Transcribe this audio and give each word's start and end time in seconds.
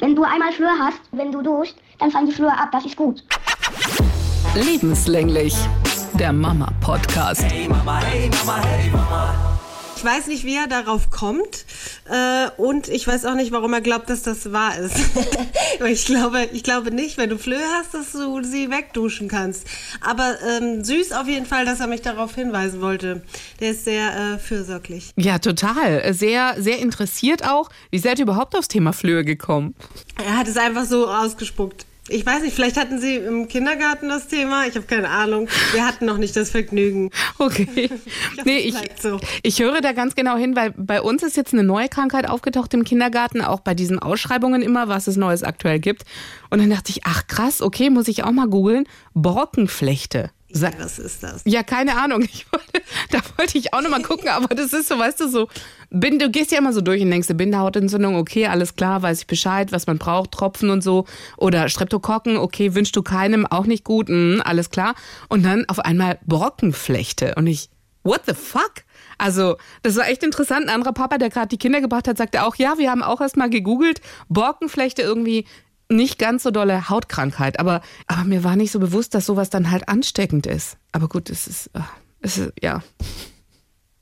Wenn 0.00 0.16
du 0.16 0.22
einmal 0.24 0.50
Flöhe 0.52 0.72
hast, 0.78 0.98
wenn 1.12 1.30
du 1.30 1.42
duschst, 1.42 1.76
dann 1.98 2.10
fallen 2.10 2.26
die 2.26 2.32
Flöhe 2.32 2.50
ab. 2.50 2.70
Das 2.72 2.86
ist 2.86 2.96
gut. 2.96 3.22
Lebenslänglich. 4.54 5.54
Der 6.14 6.32
Mama-Podcast. 6.32 7.42
Hey 7.42 7.68
Mama, 7.68 8.00
hey 8.00 8.30
Mama, 8.30 8.62
hey 8.62 8.90
Mama. 8.90 9.49
Ich 10.00 10.06
weiß 10.06 10.28
nicht, 10.28 10.44
wie 10.44 10.56
er 10.56 10.66
darauf 10.66 11.10
kommt. 11.10 11.66
Äh, 12.08 12.48
und 12.56 12.88
ich 12.88 13.06
weiß 13.06 13.26
auch 13.26 13.34
nicht, 13.34 13.52
warum 13.52 13.74
er 13.74 13.82
glaubt, 13.82 14.08
dass 14.08 14.22
das 14.22 14.50
wahr 14.50 14.78
ist. 14.78 14.96
ich, 15.86 16.06
glaube, 16.06 16.48
ich 16.54 16.62
glaube 16.62 16.90
nicht, 16.90 17.18
wenn 17.18 17.28
du 17.28 17.36
Flöhe 17.36 17.66
hast, 17.74 17.92
dass 17.92 18.12
du 18.12 18.42
sie 18.42 18.70
wegduschen 18.70 19.28
kannst. 19.28 19.66
Aber 20.00 20.36
ähm, 20.48 20.82
süß 20.82 21.12
auf 21.12 21.28
jeden 21.28 21.44
Fall, 21.44 21.66
dass 21.66 21.80
er 21.80 21.86
mich 21.86 22.00
darauf 22.00 22.34
hinweisen 22.34 22.80
wollte. 22.80 23.20
Der 23.60 23.72
ist 23.72 23.84
sehr 23.84 24.16
äh, 24.16 24.38
fürsorglich. 24.38 25.12
Ja, 25.16 25.38
total. 25.38 26.14
Sehr, 26.14 26.54
sehr 26.56 26.78
interessiert 26.78 27.46
auch. 27.46 27.68
Wie 27.90 27.98
seid 27.98 28.20
ihr 28.20 28.22
überhaupt 28.22 28.56
aufs 28.56 28.68
Thema 28.68 28.94
Flöhe 28.94 29.22
gekommen? 29.22 29.74
Er 30.16 30.38
hat 30.38 30.48
es 30.48 30.56
einfach 30.56 30.86
so 30.86 31.08
ausgespuckt. 31.08 31.84
Ich 32.10 32.26
weiß 32.26 32.42
nicht, 32.42 32.54
vielleicht 32.54 32.76
hatten 32.76 32.98
Sie 32.98 33.14
im 33.14 33.46
Kindergarten 33.46 34.08
das 34.08 34.26
Thema. 34.26 34.66
Ich 34.66 34.74
habe 34.74 34.84
keine 34.86 35.08
Ahnung. 35.08 35.48
Wir 35.72 35.86
hatten 35.86 36.06
noch 36.06 36.18
nicht 36.18 36.34
das 36.34 36.50
Vergnügen. 36.50 37.10
Okay. 37.38 37.88
nee, 38.44 38.58
ich, 38.58 38.74
so. 39.00 39.20
ich 39.44 39.60
höre 39.60 39.80
da 39.80 39.92
ganz 39.92 40.16
genau 40.16 40.36
hin, 40.36 40.56
weil 40.56 40.72
bei 40.76 41.00
uns 41.00 41.22
ist 41.22 41.36
jetzt 41.36 41.52
eine 41.52 41.62
neue 41.62 41.88
Krankheit 41.88 42.28
aufgetaucht 42.28 42.74
im 42.74 42.82
Kindergarten, 42.82 43.42
auch 43.42 43.60
bei 43.60 43.74
diesen 43.74 44.00
Ausschreibungen 44.00 44.60
immer, 44.60 44.88
was 44.88 45.06
es 45.06 45.16
Neues 45.16 45.44
aktuell 45.44 45.78
gibt. 45.78 46.02
Und 46.50 46.60
dann 46.60 46.70
dachte 46.70 46.90
ich, 46.90 47.02
ach 47.04 47.28
krass, 47.28 47.62
okay, 47.62 47.90
muss 47.90 48.08
ich 48.08 48.24
auch 48.24 48.32
mal 48.32 48.48
googeln. 48.48 48.86
Brockenflechte. 49.14 50.30
Ja, 50.52 50.70
was 50.78 50.98
ist 50.98 51.22
das? 51.22 51.42
Ja, 51.44 51.62
keine 51.62 51.96
Ahnung. 51.96 52.20
Wollte, 52.50 52.82
da 53.10 53.20
wollte 53.36 53.58
ich 53.58 53.72
auch 53.72 53.82
nochmal 53.82 54.02
gucken, 54.02 54.28
aber 54.28 54.54
das 54.54 54.72
ist 54.72 54.88
so, 54.88 54.98
weißt 54.98 55.20
du, 55.20 55.28
so, 55.28 55.48
bin, 55.90 56.18
du 56.18 56.30
gehst 56.30 56.50
ja 56.50 56.58
immer 56.58 56.72
so 56.72 56.80
durch 56.80 57.02
und 57.02 57.10
denkst, 57.10 57.28
Bindehautentzündung, 57.32 58.16
okay, 58.16 58.46
alles 58.46 58.74
klar, 58.74 59.02
weiß 59.02 59.20
ich 59.20 59.26
Bescheid, 59.26 59.72
was 59.72 59.86
man 59.86 59.98
braucht, 59.98 60.32
Tropfen 60.32 60.70
und 60.70 60.82
so. 60.82 61.06
Oder 61.36 61.68
Streptokokken, 61.68 62.36
okay, 62.36 62.74
wünschst 62.74 62.96
du 62.96 63.02
keinem, 63.02 63.46
auch 63.46 63.66
nicht 63.66 63.84
gut, 63.84 64.08
mh, 64.08 64.42
alles 64.42 64.70
klar. 64.70 64.94
Und 65.28 65.44
dann 65.44 65.64
auf 65.68 65.78
einmal 65.80 66.18
Brockenflechte. 66.26 67.34
Und 67.36 67.46
ich, 67.46 67.70
what 68.02 68.22
the 68.26 68.34
fuck? 68.34 68.84
Also, 69.18 69.56
das 69.82 69.96
war 69.96 70.08
echt 70.08 70.22
interessant. 70.22 70.66
Ein 70.66 70.74
anderer 70.74 70.92
Papa, 70.92 71.18
der 71.18 71.30
gerade 71.30 71.48
die 71.48 71.58
Kinder 71.58 71.80
gebracht 71.80 72.08
hat, 72.08 72.16
sagte 72.16 72.44
auch, 72.44 72.56
ja, 72.56 72.78
wir 72.78 72.90
haben 72.90 73.02
auch 73.02 73.20
erst 73.20 73.36
mal 73.36 73.50
gegoogelt. 73.50 74.00
Borkenflechte 74.28 75.02
irgendwie 75.02 75.44
nicht 75.90 76.18
ganz 76.18 76.44
so 76.44 76.50
dolle 76.50 76.88
Hautkrankheit, 76.88 77.58
aber, 77.58 77.82
aber 78.06 78.24
mir 78.24 78.44
war 78.44 78.56
nicht 78.56 78.70
so 78.70 78.78
bewusst, 78.78 79.14
dass 79.14 79.26
sowas 79.26 79.50
dann 79.50 79.70
halt 79.70 79.88
ansteckend 79.88 80.46
ist. 80.46 80.76
Aber 80.92 81.08
gut, 81.08 81.28
es 81.30 81.46
ist, 81.46 81.70
ah, 81.74 81.88
es 82.20 82.38
ist 82.38 82.52
ja. 82.62 82.82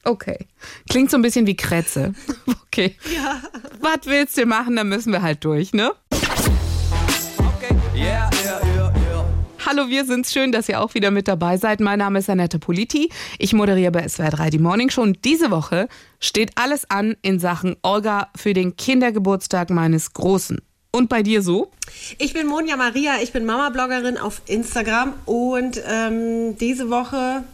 Okay. 0.05 0.47
Klingt 0.89 1.11
so 1.11 1.16
ein 1.16 1.22
bisschen 1.22 1.47
wie 1.47 1.56
Krätze. 1.56 2.14
Okay. 2.70 2.97
Ja. 3.12 3.42
Was 3.81 4.05
willst 4.05 4.36
du 4.36 4.47
machen? 4.47 4.77
Dann 4.77 4.89
müssen 4.89 5.11
wir 5.11 5.20
halt 5.20 5.42
durch, 5.42 5.72
ne? 5.72 5.91
Okay. 6.12 7.75
Yeah, 7.97 8.31
yeah, 8.44 8.61
yeah, 8.62 8.92
yeah. 8.94 9.25
Hallo, 9.66 9.89
wir 9.89 10.05
sind's. 10.05 10.33
Schön, 10.33 10.53
dass 10.53 10.69
ihr 10.69 10.81
auch 10.81 10.94
wieder 10.94 11.11
mit 11.11 11.27
dabei 11.27 11.56
seid. 11.56 11.81
Mein 11.81 11.98
Name 11.98 12.20
ist 12.20 12.31
Annette 12.31 12.59
Politi. 12.59 13.11
Ich 13.39 13.55
moderiere 13.55 13.91
bei 13.91 14.06
SWR 14.06 14.31
3 14.31 14.50
die 14.50 14.59
Morning 14.59 14.91
Show. 14.91 15.03
Und 15.03 15.25
diese 15.25 15.50
Woche 15.50 15.89
steht 16.20 16.53
alles 16.55 16.89
an 16.89 17.16
in 17.22 17.41
Sachen 17.41 17.75
Olga 17.83 18.28
für 18.36 18.55
den 18.55 18.77
Kindergeburtstag 18.77 19.70
meines 19.70 20.12
Großen. 20.12 20.61
Und 20.98 21.08
bei 21.08 21.22
dir 21.22 21.42
so? 21.42 21.70
Ich 22.18 22.32
bin 22.32 22.48
Monja 22.48 22.77
Maria, 22.77 23.22
ich 23.22 23.30
bin 23.30 23.46
Mama-Bloggerin 23.46 24.18
auf 24.18 24.42
Instagram 24.46 25.14
und 25.27 25.80
ähm, 25.86 26.58
diese 26.58 26.91
Woche 26.91 27.44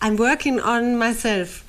I'm 0.00 0.18
working 0.18 0.62
on 0.62 0.96
myself. 0.96 1.60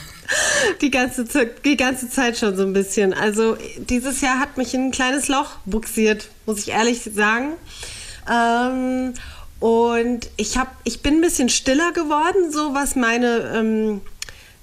die, 0.80 0.90
ganze, 0.90 1.26
die 1.62 1.76
ganze 1.76 2.08
Zeit 2.08 2.38
schon 2.38 2.56
so 2.56 2.62
ein 2.62 2.72
bisschen. 2.72 3.12
Also 3.12 3.58
dieses 3.76 4.22
Jahr 4.22 4.38
hat 4.38 4.56
mich 4.56 4.72
in 4.72 4.86
ein 4.86 4.92
kleines 4.92 5.28
Loch 5.28 5.58
buxiert, 5.66 6.30
muss 6.46 6.60
ich 6.60 6.68
ehrlich 6.68 7.02
sagen. 7.14 7.52
Ähm, 8.32 9.12
und 9.58 10.30
ich, 10.38 10.56
hab, 10.56 10.74
ich 10.84 11.02
bin 11.02 11.16
ein 11.16 11.20
bisschen 11.20 11.50
stiller 11.50 11.92
geworden, 11.92 12.50
so 12.50 12.72
was 12.72 12.96
meine 12.96 13.52
ähm, 13.54 14.00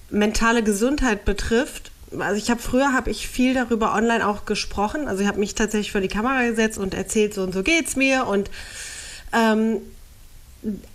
mentale 0.10 0.64
Gesundheit 0.64 1.24
betrifft 1.24 1.92
also 2.18 2.36
ich 2.36 2.50
habe 2.50 2.62
früher 2.62 2.94
habe 2.94 3.10
ich 3.10 3.28
viel 3.28 3.54
darüber 3.54 3.94
online 3.94 4.28
auch 4.28 4.46
gesprochen. 4.46 5.08
Also 5.08 5.22
ich 5.22 5.28
habe 5.28 5.40
mich 5.40 5.56
tatsächlich 5.56 5.92
vor 5.92 6.02
die 6.02 6.08
Kamera 6.08 6.48
gesetzt 6.48 6.78
und 6.78 6.94
erzählt, 6.94 7.34
so 7.34 7.44
und 7.44 7.54
so 7.54 7.64
geht's 7.64 7.96
mir. 7.96 8.28
Und 8.28 8.50
ähm, 9.34 9.82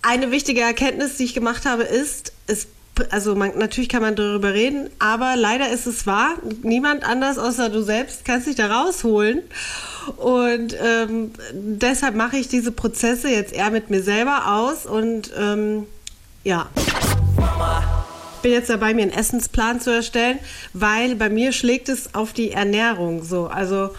eine 0.01 0.31
wichtige 0.31 0.61
Erkenntnis, 0.63 1.17
die 1.17 1.25
ich 1.25 1.35
gemacht 1.35 1.67
habe, 1.67 1.83
ist, 1.83 2.33
ist 2.47 2.69
also 3.11 3.35
man, 3.35 3.57
natürlich 3.57 3.89
kann 3.89 4.03
man 4.03 4.17
darüber 4.17 4.53
reden, 4.53 4.91
aber 4.99 5.35
leider 5.37 5.71
ist 5.71 5.87
es 5.87 6.07
wahr. 6.07 6.35
Niemand 6.63 7.05
anders 7.05 7.39
außer 7.39 7.71
du 7.71 7.83
selbst 7.83 8.25
kannst 8.25 8.47
dich 8.47 8.57
da 8.57 8.67
rausholen. 8.67 9.43
Und 10.17 10.77
ähm, 10.83 11.33
deshalb 11.53 12.15
mache 12.15 12.37
ich 12.37 12.49
diese 12.49 12.73
Prozesse 12.73 13.31
jetzt 13.31 13.53
eher 13.53 13.71
mit 13.71 13.89
mir 13.89 14.03
selber 14.03 14.53
aus 14.53 14.85
und 14.85 15.31
ähm, 15.39 15.87
ja. 16.45 16.69
Mama 17.37 18.05
bin 18.43 18.53
jetzt 18.53 18.71
dabei, 18.71 18.95
mir 18.95 19.03
einen 19.03 19.13
Essensplan 19.13 19.81
zu 19.81 19.91
erstellen, 19.91 20.39
weil 20.73 21.15
bei 21.15 21.31
mir 21.31 21.53
schlägt 21.53 21.89
es 21.89 22.15
auf 22.15 22.33
die 22.33 22.53
Ernährung 22.53 23.25
so. 23.25 23.47
Also 23.47 23.91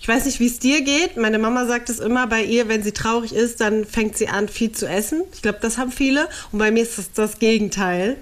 ich 0.00 0.08
weiß 0.08 0.24
nicht, 0.24 0.40
wie 0.40 0.48
es 0.48 0.58
dir 0.58 0.82
geht. 0.82 1.16
Meine 1.16 1.38
Mama 1.38 1.64
sagt 1.66 1.88
es 1.88 2.00
immer 2.00 2.26
bei 2.26 2.42
ihr, 2.42 2.66
wenn 2.66 2.82
sie 2.82 2.90
traurig 2.90 3.32
ist, 3.32 3.60
dann 3.60 3.84
fängt 3.84 4.16
sie 4.16 4.26
an, 4.26 4.48
viel 4.48 4.72
zu 4.72 4.88
essen. 4.88 5.22
Ich 5.32 5.42
glaube, 5.42 5.58
das 5.62 5.78
haben 5.78 5.92
viele. 5.92 6.28
Und 6.50 6.58
bei 6.58 6.72
mir 6.72 6.82
ist 6.82 6.98
das 6.98 7.12
das 7.12 7.38
Gegenteil. 7.38 8.16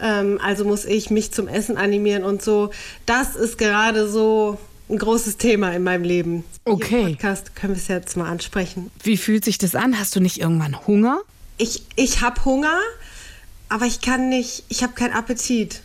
Ähm, 0.00 0.40
also 0.42 0.64
muss 0.64 0.86
ich 0.86 1.10
mich 1.10 1.30
zum 1.32 1.48
Essen 1.48 1.76
animieren 1.76 2.24
und 2.24 2.40
so. 2.40 2.70
Das 3.04 3.36
ist 3.36 3.58
gerade 3.58 4.08
so 4.08 4.58
ein 4.88 4.96
großes 4.98 5.36
Thema 5.36 5.72
in 5.72 5.82
meinem 5.82 6.04
Leben. 6.04 6.44
Okay. 6.64 6.88
Hier 6.88 6.98
im 7.00 7.06
Podcast 7.12 7.54
können 7.56 7.74
wir 7.74 7.80
es 7.80 7.88
jetzt 7.88 8.16
mal 8.16 8.30
ansprechen. 8.30 8.90
Wie 9.02 9.18
fühlt 9.18 9.44
sich 9.44 9.58
das 9.58 9.74
an? 9.74 9.98
Hast 9.98 10.16
du 10.16 10.20
nicht 10.20 10.38
irgendwann 10.38 10.86
Hunger? 10.86 11.20
Ich, 11.58 11.82
ich 11.96 12.22
habe 12.22 12.42
Hunger 12.44 12.78
aber 13.72 13.86
ich 13.86 14.02
kann 14.02 14.28
nicht, 14.28 14.64
ich 14.68 14.82
habe 14.82 14.92
keinen 14.92 15.14
Appetit. 15.14 15.80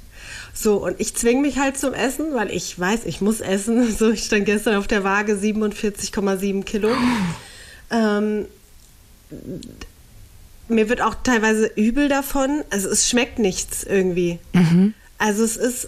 So, 0.53 0.83
und 0.83 0.99
ich 0.99 1.15
zwinge 1.15 1.41
mich 1.41 1.57
halt 1.57 1.77
zum 1.77 1.93
Essen, 1.93 2.33
weil 2.33 2.51
ich 2.51 2.77
weiß, 2.77 3.05
ich 3.05 3.21
muss 3.21 3.39
essen. 3.39 3.95
So, 3.97 4.11
ich 4.11 4.25
stand 4.25 4.45
gestern 4.45 4.75
auf 4.75 4.87
der 4.87 5.05
Waage 5.05 5.33
47,7 5.33 6.63
Kilo. 6.65 6.89
Ähm, 7.89 8.45
mir 10.67 10.89
wird 10.89 11.01
auch 11.01 11.15
teilweise 11.23 11.67
übel 11.75 12.09
davon. 12.09 12.63
Also 12.71 12.89
es 12.89 13.09
schmeckt 13.09 13.39
nichts 13.39 13.85
irgendwie. 13.85 14.39
Mhm. 14.51 14.93
Also 15.17 15.45
es 15.45 15.55
ist, 15.55 15.87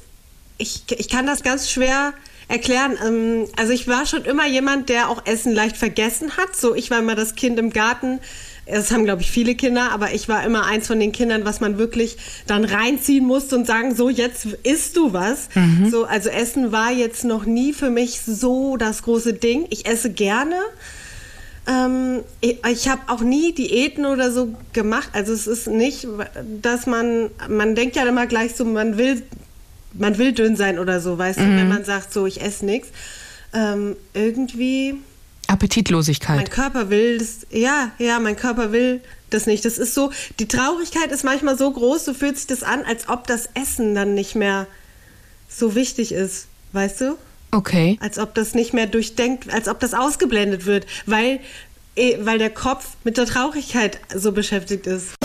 ich, 0.58 0.84
ich 0.98 1.10
kann 1.10 1.26
das 1.26 1.44
ganz 1.44 1.70
schwer 1.70 2.14
erklären. 2.48 2.98
Ähm, 3.06 3.48
also 3.58 3.74
ich 3.74 3.90
war 3.90 4.06
schon 4.06 4.24
immer 4.24 4.48
jemand, 4.48 4.88
der 4.88 5.10
auch 5.10 5.26
Essen 5.26 5.54
leicht 5.54 5.76
vergessen 5.76 6.38
hat. 6.38 6.56
So, 6.56 6.76
ich 6.76 6.92
war 6.92 7.00
immer 7.00 7.16
das 7.16 7.36
Kind 7.36 7.60
im 7.60 7.72
Garten, 7.72 8.20
das 8.72 8.92
haben, 8.92 9.06
glaube 9.06 9.22
ich, 9.22 9.32
viele 9.32 9.56
Kinder, 9.56 9.92
aber 9.92 10.14
ich 10.14 10.30
war 10.30 10.44
immer 10.44 10.66
eins 10.66 10.88
von 10.88 11.00
den 11.00 11.12
Kindern, 11.12 11.46
was 11.46 11.60
man 11.60 11.78
wirklich 11.78 12.18
dann 12.48 12.66
reinziehen 12.66 13.26
musste 13.26 13.56
und 13.56 13.66
sagen, 13.66 13.96
so, 13.96 14.10
jetzt 14.10 14.46
isst 14.64 14.96
du 14.98 15.14
was. 15.14 15.50
Mhm. 15.56 15.90
So, 15.90 16.06
also 16.06 16.30
Essen 16.30 16.72
war 16.72 16.92
jetzt 16.92 17.24
noch 17.24 17.46
nie 17.46 17.74
für 17.74 17.90
mich 17.90 18.22
so 18.22 18.78
das 18.78 19.04
große 19.04 19.34
Ding. 19.34 19.66
Ich 19.70 19.86
esse 19.88 20.12
gerne. 20.12 20.56
Ähm, 21.68 22.22
ich, 22.42 22.58
ich 22.66 22.90
habe 22.90 23.02
auch 23.08 23.22
nie 23.22 23.54
Diäten 23.54 24.06
oder 24.06 24.32
so 24.32 24.54
gemacht. 24.74 25.10
Also 25.14 25.34
es 25.34 25.48
ist 25.48 25.68
nicht, 25.68 26.08
dass 26.62 26.86
man, 26.86 27.30
man 27.48 27.76
denkt 27.76 27.96
ja 27.96 28.08
immer 28.08 28.28
gleich 28.28 28.56
so, 28.56 28.66
man 28.66 28.98
will, 28.98 29.22
man 29.94 30.18
will 30.18 30.32
dünn 30.32 30.56
sein 30.56 30.80
oder 30.80 31.00
so, 31.00 31.18
weißt 31.18 31.40
mhm. 31.40 31.44
du, 31.44 31.56
wenn 31.58 31.70
man 31.70 31.84
sagt, 31.86 32.14
so, 32.14 32.26
ich 32.26 32.42
esse 32.42 32.66
nichts. 32.66 32.90
Ähm, 33.54 33.96
irgendwie 34.14 34.96
Appetitlosigkeit. 35.50 36.38
Mein 36.38 36.50
Körper 36.50 36.90
will 36.90 37.18
das, 37.18 37.48
ja, 37.50 37.92
ja, 37.98 38.20
mein 38.20 38.36
Körper 38.36 38.72
will 38.72 39.02
das 39.30 39.48
nicht. 39.48 39.66
Das 39.66 39.78
ist 39.78 39.94
so, 39.94 40.12
die 40.40 40.48
Traurigkeit 40.48 41.12
ist 41.12 41.24
manchmal 41.24 41.58
so 41.58 41.72
groß, 41.72 42.06
so 42.06 42.14
fühlt 42.14 42.38
sich 42.38 42.48
das 42.48 42.64
an, 42.64 42.84
als 42.84 43.10
ob 43.10 43.28
das 43.28 43.50
Essen 43.56 43.96
dann 43.96 44.14
nicht 44.14 44.36
mehr 44.36 44.68
so 45.50 45.76
wichtig 45.76 46.12
ist, 46.12 46.48
weißt 46.74 47.02
du? 47.02 47.18
Okay. 47.52 47.98
Als 48.00 48.20
ob 48.20 48.36
das 48.36 48.54
nicht 48.54 48.74
mehr 48.74 48.86
durchdenkt, 48.86 49.52
als 49.52 49.68
ob 49.68 49.80
das 49.80 49.96
ausgeblendet 49.96 50.68
wird, 50.68 50.86
weil, 51.08 51.40
eh, 51.96 52.18
weil 52.22 52.38
der 52.38 52.52
Kopf 52.52 52.86
mit 53.04 53.18
der 53.18 53.26
Traurigkeit 53.26 54.00
so 54.16 54.32
beschäftigt 54.32 54.86
ist. 54.86 55.16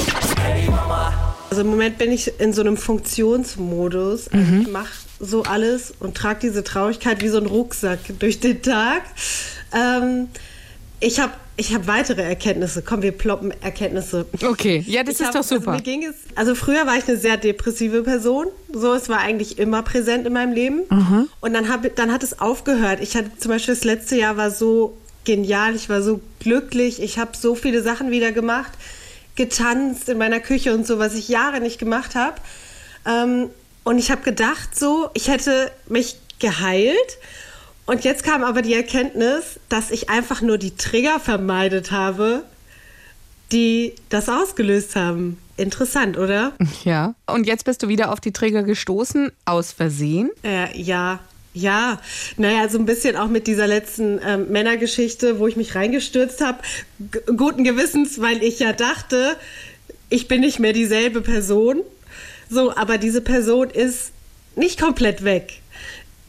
Hey 0.40 0.68
Mama. 0.70 1.34
Also 1.50 1.60
im 1.60 1.68
Moment 1.68 1.98
bin 1.98 2.10
ich 2.10 2.40
in 2.40 2.52
so 2.52 2.62
einem 2.62 2.78
Funktionsmodus. 2.78 4.28
Also 4.28 4.52
mhm. 4.52 4.62
Ich 4.62 4.68
mache 4.68 4.92
so 5.20 5.42
alles 5.42 5.92
und 6.00 6.16
trage 6.16 6.40
diese 6.40 6.64
Traurigkeit 6.64 7.22
wie 7.22 7.28
so 7.28 7.38
ein 7.38 7.46
Rucksack 7.46 8.00
durch 8.18 8.40
den 8.40 8.62
Tag. 8.62 9.02
Ähm, 9.74 10.28
ich 11.00 11.20
habe 11.20 11.32
ich 11.56 11.72
hab 11.72 11.86
weitere 11.86 12.22
Erkenntnisse. 12.22 12.82
Komm, 12.82 13.02
wir 13.02 13.12
ploppen 13.12 13.52
Erkenntnisse. 13.62 14.26
Okay, 14.42 14.84
ja, 14.86 15.04
das 15.04 15.14
ich 15.14 15.20
ist 15.20 15.26
hab, 15.26 15.34
doch 15.34 15.42
super. 15.42 15.72
Also, 15.72 15.78
mir 15.78 15.82
ging 15.82 16.04
es, 16.04 16.14
also 16.34 16.54
früher 16.54 16.86
war 16.86 16.96
ich 16.96 17.06
eine 17.06 17.16
sehr 17.16 17.36
depressive 17.36 18.02
Person. 18.02 18.46
So, 18.72 18.92
es 18.94 19.08
war 19.08 19.18
eigentlich 19.18 19.58
immer 19.58 19.82
präsent 19.82 20.26
in 20.26 20.32
meinem 20.32 20.52
Leben. 20.52 20.82
Mhm. 20.90 21.28
Und 21.40 21.54
dann, 21.54 21.68
hab, 21.68 21.82
dann 21.94 22.12
hat 22.12 22.22
es 22.22 22.40
aufgehört. 22.40 23.00
Ich 23.00 23.16
hatte 23.16 23.30
zum 23.38 23.50
Beispiel 23.50 23.74
das 23.74 23.84
letzte 23.84 24.16
Jahr 24.16 24.36
war 24.36 24.50
so 24.50 24.96
genial. 25.24 25.76
Ich 25.76 25.88
war 25.88 26.02
so 26.02 26.20
glücklich. 26.40 27.00
Ich 27.00 27.18
habe 27.18 27.36
so 27.36 27.54
viele 27.54 27.82
Sachen 27.82 28.10
wieder 28.10 28.32
gemacht. 28.32 28.72
Getanzt 29.36 30.08
in 30.08 30.18
meiner 30.18 30.40
Küche 30.40 30.74
und 30.74 30.86
so, 30.86 30.98
was 30.98 31.14
ich 31.14 31.28
Jahre 31.28 31.60
nicht 31.60 31.78
gemacht 31.78 32.16
habe. 32.16 32.36
Ähm, 33.06 33.50
und 33.84 33.98
ich 33.98 34.10
habe 34.10 34.22
gedacht, 34.22 34.76
so, 34.76 35.08
ich 35.14 35.28
hätte 35.28 35.70
mich 35.88 36.16
geheilt 36.40 37.18
Und 37.86 38.04
jetzt 38.04 38.24
kam 38.24 38.42
aber 38.42 38.62
die 38.62 38.74
Erkenntnis, 38.74 39.60
dass 39.68 39.90
ich 39.90 40.08
einfach 40.08 40.40
nur 40.40 40.58
die 40.58 40.74
Trigger 40.74 41.20
vermeidet 41.20 41.90
habe, 41.90 42.44
die 43.52 43.94
das 44.08 44.28
ausgelöst 44.28 44.96
haben. 44.96 45.38
Interessant, 45.56 46.18
oder? 46.18 46.52
Ja. 46.84 47.14
Und 47.26 47.46
jetzt 47.46 47.64
bist 47.64 47.82
du 47.82 47.88
wieder 47.88 48.12
auf 48.12 48.20
die 48.20 48.32
Trigger 48.32 48.62
gestoßen, 48.62 49.30
aus 49.44 49.72
Versehen. 49.72 50.30
Äh, 50.42 50.76
ja, 50.80 51.20
ja. 51.52 52.00
Naja, 52.36 52.68
so 52.68 52.78
ein 52.78 52.86
bisschen 52.86 53.16
auch 53.16 53.28
mit 53.28 53.46
dieser 53.46 53.66
letzten 53.66 54.20
ähm, 54.26 54.50
Männergeschichte, 54.50 55.38
wo 55.38 55.46
ich 55.46 55.56
mich 55.56 55.74
reingestürzt 55.74 56.40
habe. 56.40 56.58
Guten 57.36 57.64
Gewissens, 57.64 58.20
weil 58.20 58.42
ich 58.42 58.58
ja 58.58 58.72
dachte, 58.72 59.36
ich 60.08 60.26
bin 60.26 60.40
nicht 60.40 60.58
mehr 60.58 60.72
dieselbe 60.72 61.20
Person. 61.20 61.80
So, 62.50 62.74
aber 62.74 62.98
diese 62.98 63.20
Person 63.20 63.70
ist 63.70 64.12
nicht 64.56 64.80
komplett 64.80 65.24
weg. 65.24 65.60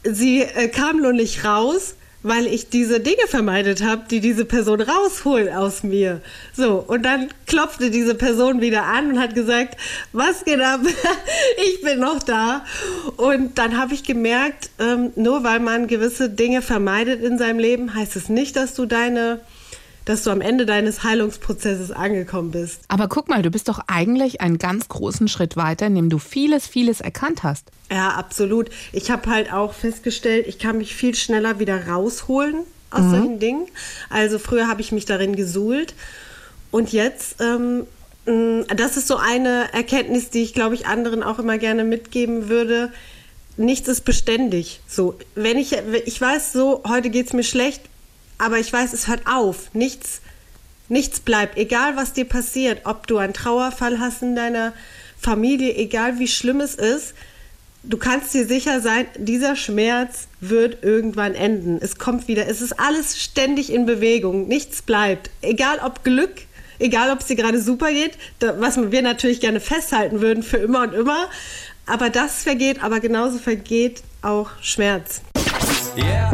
Sie 0.06 0.42
äh, 0.42 0.68
kam 0.68 1.02
nur 1.02 1.13
nicht 1.13 1.44
raus, 1.44 1.96
weil 2.25 2.48
ich 2.48 2.69
diese 2.69 3.00
Dinge 3.00 3.28
vermeidet 3.28 3.84
habe, 3.84 4.06
die 4.10 4.19
diese 4.19 4.46
Person 4.46 4.81
rausholt 4.81 5.52
aus 5.52 5.84
mir. 5.84 6.22
So, 6.57 6.84
und 6.88 7.04
dann 7.04 7.30
klopfte 7.46 7.92
diese 7.92 8.16
Person 8.16 8.62
wieder 8.62 8.84
an 8.86 9.12
und 9.12 9.19
hat 9.19 9.36
gesagt, 9.36 9.78
was 10.12 10.44
geht 10.44 10.60
ab? 10.60 10.80
ich 11.68 11.81
bin 11.81 12.00
noch 12.00 12.24
da. 12.24 12.66
Und 13.18 13.60
dann 13.60 13.78
habe 13.78 13.94
ich 13.94 14.04
gemerkt, 14.04 14.72
ähm, 14.80 15.12
nur 15.16 15.44
weil 15.44 15.60
man 15.60 15.86
gewisse 15.86 16.30
Dinge 16.31 16.63
vermeidet 16.63 17.22
in 17.24 17.38
seinem 17.38 17.60
Leben, 17.60 17.94
heißt 17.94 18.16
es 18.16 18.28
nicht, 18.28 18.56
dass 18.56 18.74
du 18.74 18.88
deine 18.88 19.40
dass 20.06 20.24
du 20.24 20.30
am 20.30 20.42
Ende 20.42 20.66
deines 20.66 21.04
Heilungsprozesses 21.04 21.92
angekommen 21.92 22.52
bist. 22.52 22.81
Aber 22.88 23.07
guck 23.07 23.28
mal, 23.28 23.42
du 23.42 23.50
bist 23.50 23.68
doch 23.68 23.80
eigentlich 23.88 24.40
einen 24.40 24.60
ganz 24.60 24.88
großen 24.88 25.28
Schritt 25.28 25.57
weiter, 25.57 25.88
indem 25.88 26.10
du 26.10 26.19
vieles, 26.19 26.68
vieles 26.68 27.02
erkannt 27.02 27.44
hast. 27.44 27.68
Ja, 27.92 28.10
absolut. 28.10 28.69
Ich 28.94 29.12
habe 29.12 29.30
halt 29.30 29.52
auch 29.52 29.74
festgestellt, 29.74 30.46
ich 30.48 30.60
kann 30.60 30.78
mich 30.78 30.96
viel 30.96 31.16
schneller 31.16 31.60
wieder 31.60 31.88
rausholen 31.88 32.57
aus 32.92 33.02
mhm. 33.02 33.10
solchen 33.12 33.40
Dingen. 33.40 33.68
Also 34.10 34.40
früher 34.40 34.68
habe 34.68 34.81
ich 34.81 34.92
mich 34.92 35.06
darin 35.06 35.36
gesuhlt 35.36 35.96
und 36.72 36.92
jetzt, 36.92 37.42
ähm, 37.42 37.88
das 38.75 38.98
ist 38.98 39.08
so 39.08 39.18
eine 39.18 39.72
Erkenntnis, 39.74 40.30
die 40.30 40.44
ich 40.44 40.54
glaube 40.54 40.75
ich 40.75 40.88
anderen 40.88 41.24
auch 41.24 41.40
immer 41.40 41.58
gerne 41.58 41.84
mitgeben 41.84 42.50
würde. 42.50 42.92
Nichts 43.58 43.88
ist 43.88 44.01
beständig. 44.01 44.81
So, 44.88 45.16
wenn 45.36 45.58
ich, 45.58 45.75
ich 46.06 46.19
weiß 46.19 46.51
so, 46.51 46.84
heute 46.88 47.10
geht 47.10 47.28
es 47.28 47.34
mir 47.34 47.44
schlecht, 47.44 47.81
aber 48.38 48.60
ich 48.60 48.72
weiß, 48.72 48.94
es 48.94 49.08
hört 49.08 49.28
auf. 49.28 49.74
Nichts, 49.74 50.22
nichts 50.90 51.20
bleibt. 51.20 51.58
Egal, 51.58 51.96
was 51.96 52.14
dir 52.14 52.26
passiert, 52.26 52.82
ob 52.86 53.08
du 53.08 53.18
einen 53.18 53.34
Trauerfall 53.34 54.00
hast 54.00 54.22
in 54.22 54.36
deiner 54.36 54.74
Familie, 55.18 55.76
egal 55.76 56.20
wie 56.20 56.28
schlimm 56.28 56.62
es 56.62 56.76
ist, 56.76 57.14
du 57.84 57.98
kannst 57.98 58.34
dir 58.34 58.48
sicher 58.48 58.82
sein, 58.82 59.06
dieser 59.18 59.56
Schmerz 59.56 60.28
wird 60.42 60.84
irgendwann 60.84 61.36
enden. 61.36 61.80
Es 61.82 61.98
kommt 61.98 62.28
wieder. 62.28 62.48
Es 62.48 62.62
ist 62.62 62.80
alles 62.80 63.22
ständig 63.22 63.72
in 63.72 63.86
Bewegung. 63.86 64.48
Nichts 64.48 64.82
bleibt. 64.82 65.30
Egal 65.42 65.80
ob 65.84 66.04
Glück, 66.04 66.34
egal 66.80 67.12
ob 67.12 67.22
es 67.22 67.28
dir 67.28 67.36
gerade 67.36 67.62
super 67.62 67.92
geht, 67.92 68.18
was 68.40 68.92
wir 68.92 69.02
natürlich 69.02 69.40
gerne 69.40 69.60
festhalten 69.60 70.22
würden 70.22 70.44
für 70.44 70.58
immer 70.58 70.82
und 70.82 70.94
immer. 70.94 71.30
Aber 71.86 72.10
das 72.10 72.44
vergeht, 72.44 72.84
aber 72.84 73.00
genauso 73.00 73.38
vergeht 73.38 74.02
auch 74.22 74.50
Schmerz. 74.62 75.22
Yeah, 75.96 76.32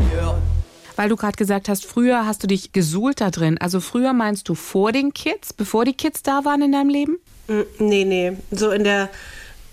weil 1.02 1.10
du 1.10 1.16
gerade 1.16 1.36
gesagt 1.36 1.68
hast, 1.68 1.84
früher 1.84 2.28
hast 2.28 2.44
du 2.44 2.48
dich 2.48 2.74
gesuhlt 2.74 3.22
da 3.22 3.32
drin. 3.32 3.58
Also 3.58 3.80
früher 3.80 4.14
meinst 4.14 4.48
du 4.48 4.54
vor 4.54 4.92
den 4.92 5.16
Kids, 5.16 5.52
bevor 5.52 5.84
die 5.84 5.94
Kids 5.94 6.22
da 6.22 6.46
waren 6.46 6.62
in 6.62 6.74
deinem 6.74 6.90
Leben? 6.90 7.18
Mm, 7.48 7.62
nee, 7.80 8.06
nee. 8.06 8.34
So 8.52 8.70
in 8.70 8.84
der 8.84 9.10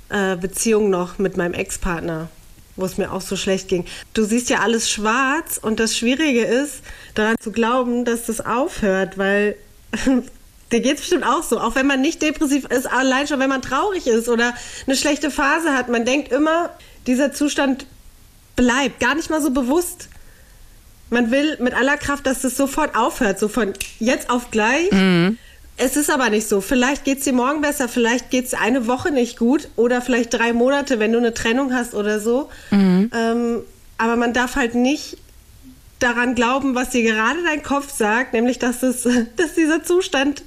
äh, 0.08 0.36
Beziehung 0.36 0.88
noch 0.88 1.18
mit 1.18 1.36
meinem 1.36 1.52
Ex-Partner, 1.52 2.30
wo 2.76 2.86
es 2.86 2.96
mir 2.96 3.12
auch 3.12 3.20
so 3.20 3.36
schlecht 3.36 3.68
ging. 3.68 3.84
Du 4.14 4.24
siehst 4.24 4.48
ja 4.48 4.60
alles 4.60 4.90
schwarz 4.90 5.60
und 5.60 5.80
das 5.80 5.98
Schwierige 5.98 6.44
ist, 6.44 6.80
daran 7.12 7.36
zu 7.38 7.52
glauben, 7.52 8.06
dass 8.06 8.24
das 8.24 8.40
aufhört, 8.40 9.18
weil 9.18 9.56
Dir 10.72 10.80
geht 10.80 10.94
es 10.94 11.00
bestimmt 11.00 11.24
auch 11.24 11.42
so. 11.42 11.60
Auch 11.60 11.74
wenn 11.74 11.86
man 11.86 12.00
nicht 12.00 12.22
depressiv 12.22 12.64
ist, 12.66 12.86
allein 12.86 13.26
schon, 13.26 13.38
wenn 13.38 13.50
man 13.50 13.60
traurig 13.60 14.06
ist 14.06 14.30
oder 14.30 14.54
eine 14.86 14.96
schlechte 14.96 15.30
Phase 15.30 15.74
hat. 15.74 15.90
Man 15.90 16.06
denkt 16.06 16.32
immer, 16.32 16.70
dieser 17.06 17.32
Zustand 17.32 17.86
bleibt. 18.56 19.00
Gar 19.00 19.14
nicht 19.14 19.28
mal 19.28 19.42
so 19.42 19.50
bewusst. 19.50 20.08
Man 21.10 21.30
will 21.30 21.56
mit 21.60 21.74
aller 21.74 21.96
Kraft, 21.96 22.26
dass 22.26 22.44
es 22.44 22.56
sofort 22.56 22.96
aufhört, 22.96 23.38
so 23.38 23.48
von 23.48 23.72
jetzt 23.98 24.30
auf 24.30 24.50
gleich. 24.50 24.90
Mhm. 24.90 25.38
Es 25.76 25.96
ist 25.96 26.10
aber 26.10 26.28
nicht 26.28 26.48
so. 26.48 26.60
Vielleicht 26.60 27.04
geht 27.04 27.18
es 27.18 27.24
dir 27.24 27.32
morgen 27.32 27.60
besser, 27.60 27.88
vielleicht 27.88 28.30
geht 28.30 28.46
es 28.46 28.54
eine 28.54 28.86
Woche 28.86 29.12
nicht 29.12 29.38
gut 29.38 29.68
oder 29.76 30.02
vielleicht 30.02 30.34
drei 30.34 30.52
Monate, 30.52 30.98
wenn 30.98 31.12
du 31.12 31.18
eine 31.18 31.34
Trennung 31.34 31.72
hast 31.72 31.94
oder 31.94 32.18
so. 32.20 32.48
Mhm. 32.70 33.10
Ähm, 33.14 33.60
aber 33.96 34.16
man 34.16 34.32
darf 34.32 34.56
halt 34.56 34.74
nicht 34.74 35.18
daran 36.00 36.34
glauben, 36.34 36.74
was 36.74 36.90
dir 36.90 37.02
gerade 37.02 37.38
dein 37.44 37.62
Kopf 37.62 37.92
sagt, 37.92 38.32
nämlich 38.32 38.58
dass, 38.58 38.82
es, 38.82 39.02
dass 39.36 39.54
dieser 39.54 39.84
Zustand 39.84 40.42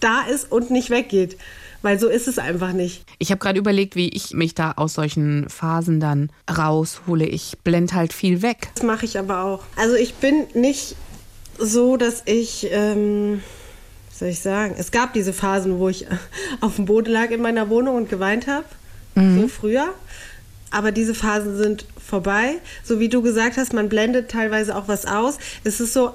da 0.00 0.22
ist 0.22 0.50
und 0.50 0.70
nicht 0.70 0.90
weggeht 0.90 1.36
weil 1.82 1.98
so 1.98 2.08
ist 2.08 2.28
es 2.28 2.38
einfach 2.38 2.72
nicht. 2.72 3.04
Ich 3.18 3.30
habe 3.30 3.38
gerade 3.38 3.58
überlegt, 3.58 3.96
wie 3.96 4.08
ich 4.08 4.32
mich 4.32 4.54
da 4.54 4.72
aus 4.72 4.94
solchen 4.94 5.48
Phasen 5.48 6.00
dann 6.00 6.30
raushole. 6.50 7.26
Ich 7.26 7.58
blende 7.64 7.94
halt 7.94 8.12
viel 8.12 8.42
weg. 8.42 8.70
Das 8.74 8.84
mache 8.84 9.04
ich 9.04 9.18
aber 9.18 9.44
auch. 9.44 9.62
Also 9.76 9.96
ich 9.96 10.14
bin 10.14 10.46
nicht 10.54 10.96
so, 11.58 11.96
dass 11.96 12.22
ich, 12.24 12.68
ähm, 12.70 13.42
was 14.08 14.20
soll 14.20 14.28
ich 14.28 14.40
sagen, 14.40 14.74
es 14.78 14.90
gab 14.90 15.12
diese 15.12 15.32
Phasen, 15.32 15.78
wo 15.78 15.88
ich 15.88 16.06
auf 16.60 16.76
dem 16.76 16.86
Boden 16.86 17.10
lag 17.10 17.30
in 17.30 17.42
meiner 17.42 17.68
Wohnung 17.68 17.96
und 17.96 18.08
geweint 18.08 18.46
habe, 18.46 18.64
mhm. 19.14 19.42
so 19.42 19.48
früher. 19.48 19.88
Aber 20.70 20.90
diese 20.90 21.14
Phasen 21.14 21.56
sind 21.58 21.84
vorbei. 21.98 22.54
So 22.82 22.98
wie 22.98 23.08
du 23.08 23.20
gesagt 23.20 23.58
hast, 23.58 23.74
man 23.74 23.88
blendet 23.88 24.30
teilweise 24.30 24.74
auch 24.74 24.88
was 24.88 25.04
aus. 25.04 25.38
Es 25.64 25.80
ist 25.80 25.92
so, 25.92 26.14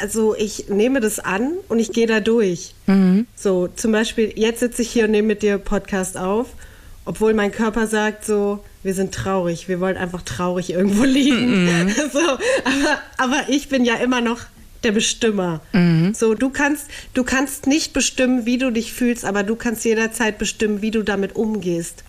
also 0.00 0.34
ich 0.34 0.68
nehme 0.68 1.00
das 1.00 1.18
an 1.18 1.52
und 1.68 1.78
ich 1.78 1.92
gehe 1.92 2.06
da 2.06 2.20
durch. 2.20 2.74
Mhm. 2.86 3.26
So, 3.34 3.68
zum 3.68 3.92
Beispiel, 3.92 4.32
jetzt 4.36 4.60
sitze 4.60 4.82
ich 4.82 4.90
hier 4.90 5.04
und 5.04 5.12
nehme 5.12 5.28
mit 5.28 5.42
dir 5.42 5.58
Podcast 5.58 6.16
auf, 6.16 6.48
obwohl 7.04 7.34
mein 7.34 7.52
Körper 7.52 7.86
sagt 7.86 8.24
so, 8.24 8.62
wir 8.82 8.94
sind 8.94 9.14
traurig, 9.14 9.68
wir 9.68 9.80
wollen 9.80 9.96
einfach 9.96 10.22
traurig 10.22 10.70
irgendwo 10.70 11.04
liegen. 11.04 11.64
Mhm. 11.64 11.94
So, 12.12 12.20
aber, 12.20 13.00
aber 13.16 13.48
ich 13.48 13.68
bin 13.68 13.84
ja 13.84 13.96
immer 13.96 14.20
noch 14.20 14.40
der 14.82 14.92
Bestimmer. 14.92 15.60
Mhm. 15.72 16.14
So, 16.14 16.34
du 16.34 16.50
kannst, 16.50 16.86
du 17.14 17.24
kannst 17.24 17.66
nicht 17.66 17.92
bestimmen, 17.92 18.46
wie 18.46 18.58
du 18.58 18.70
dich 18.70 18.92
fühlst, 18.92 19.24
aber 19.24 19.42
du 19.42 19.56
kannst 19.56 19.84
jederzeit 19.84 20.38
bestimmen, 20.38 20.82
wie 20.82 20.90
du 20.90 21.02
damit 21.02 21.34
umgehst. 21.36 22.04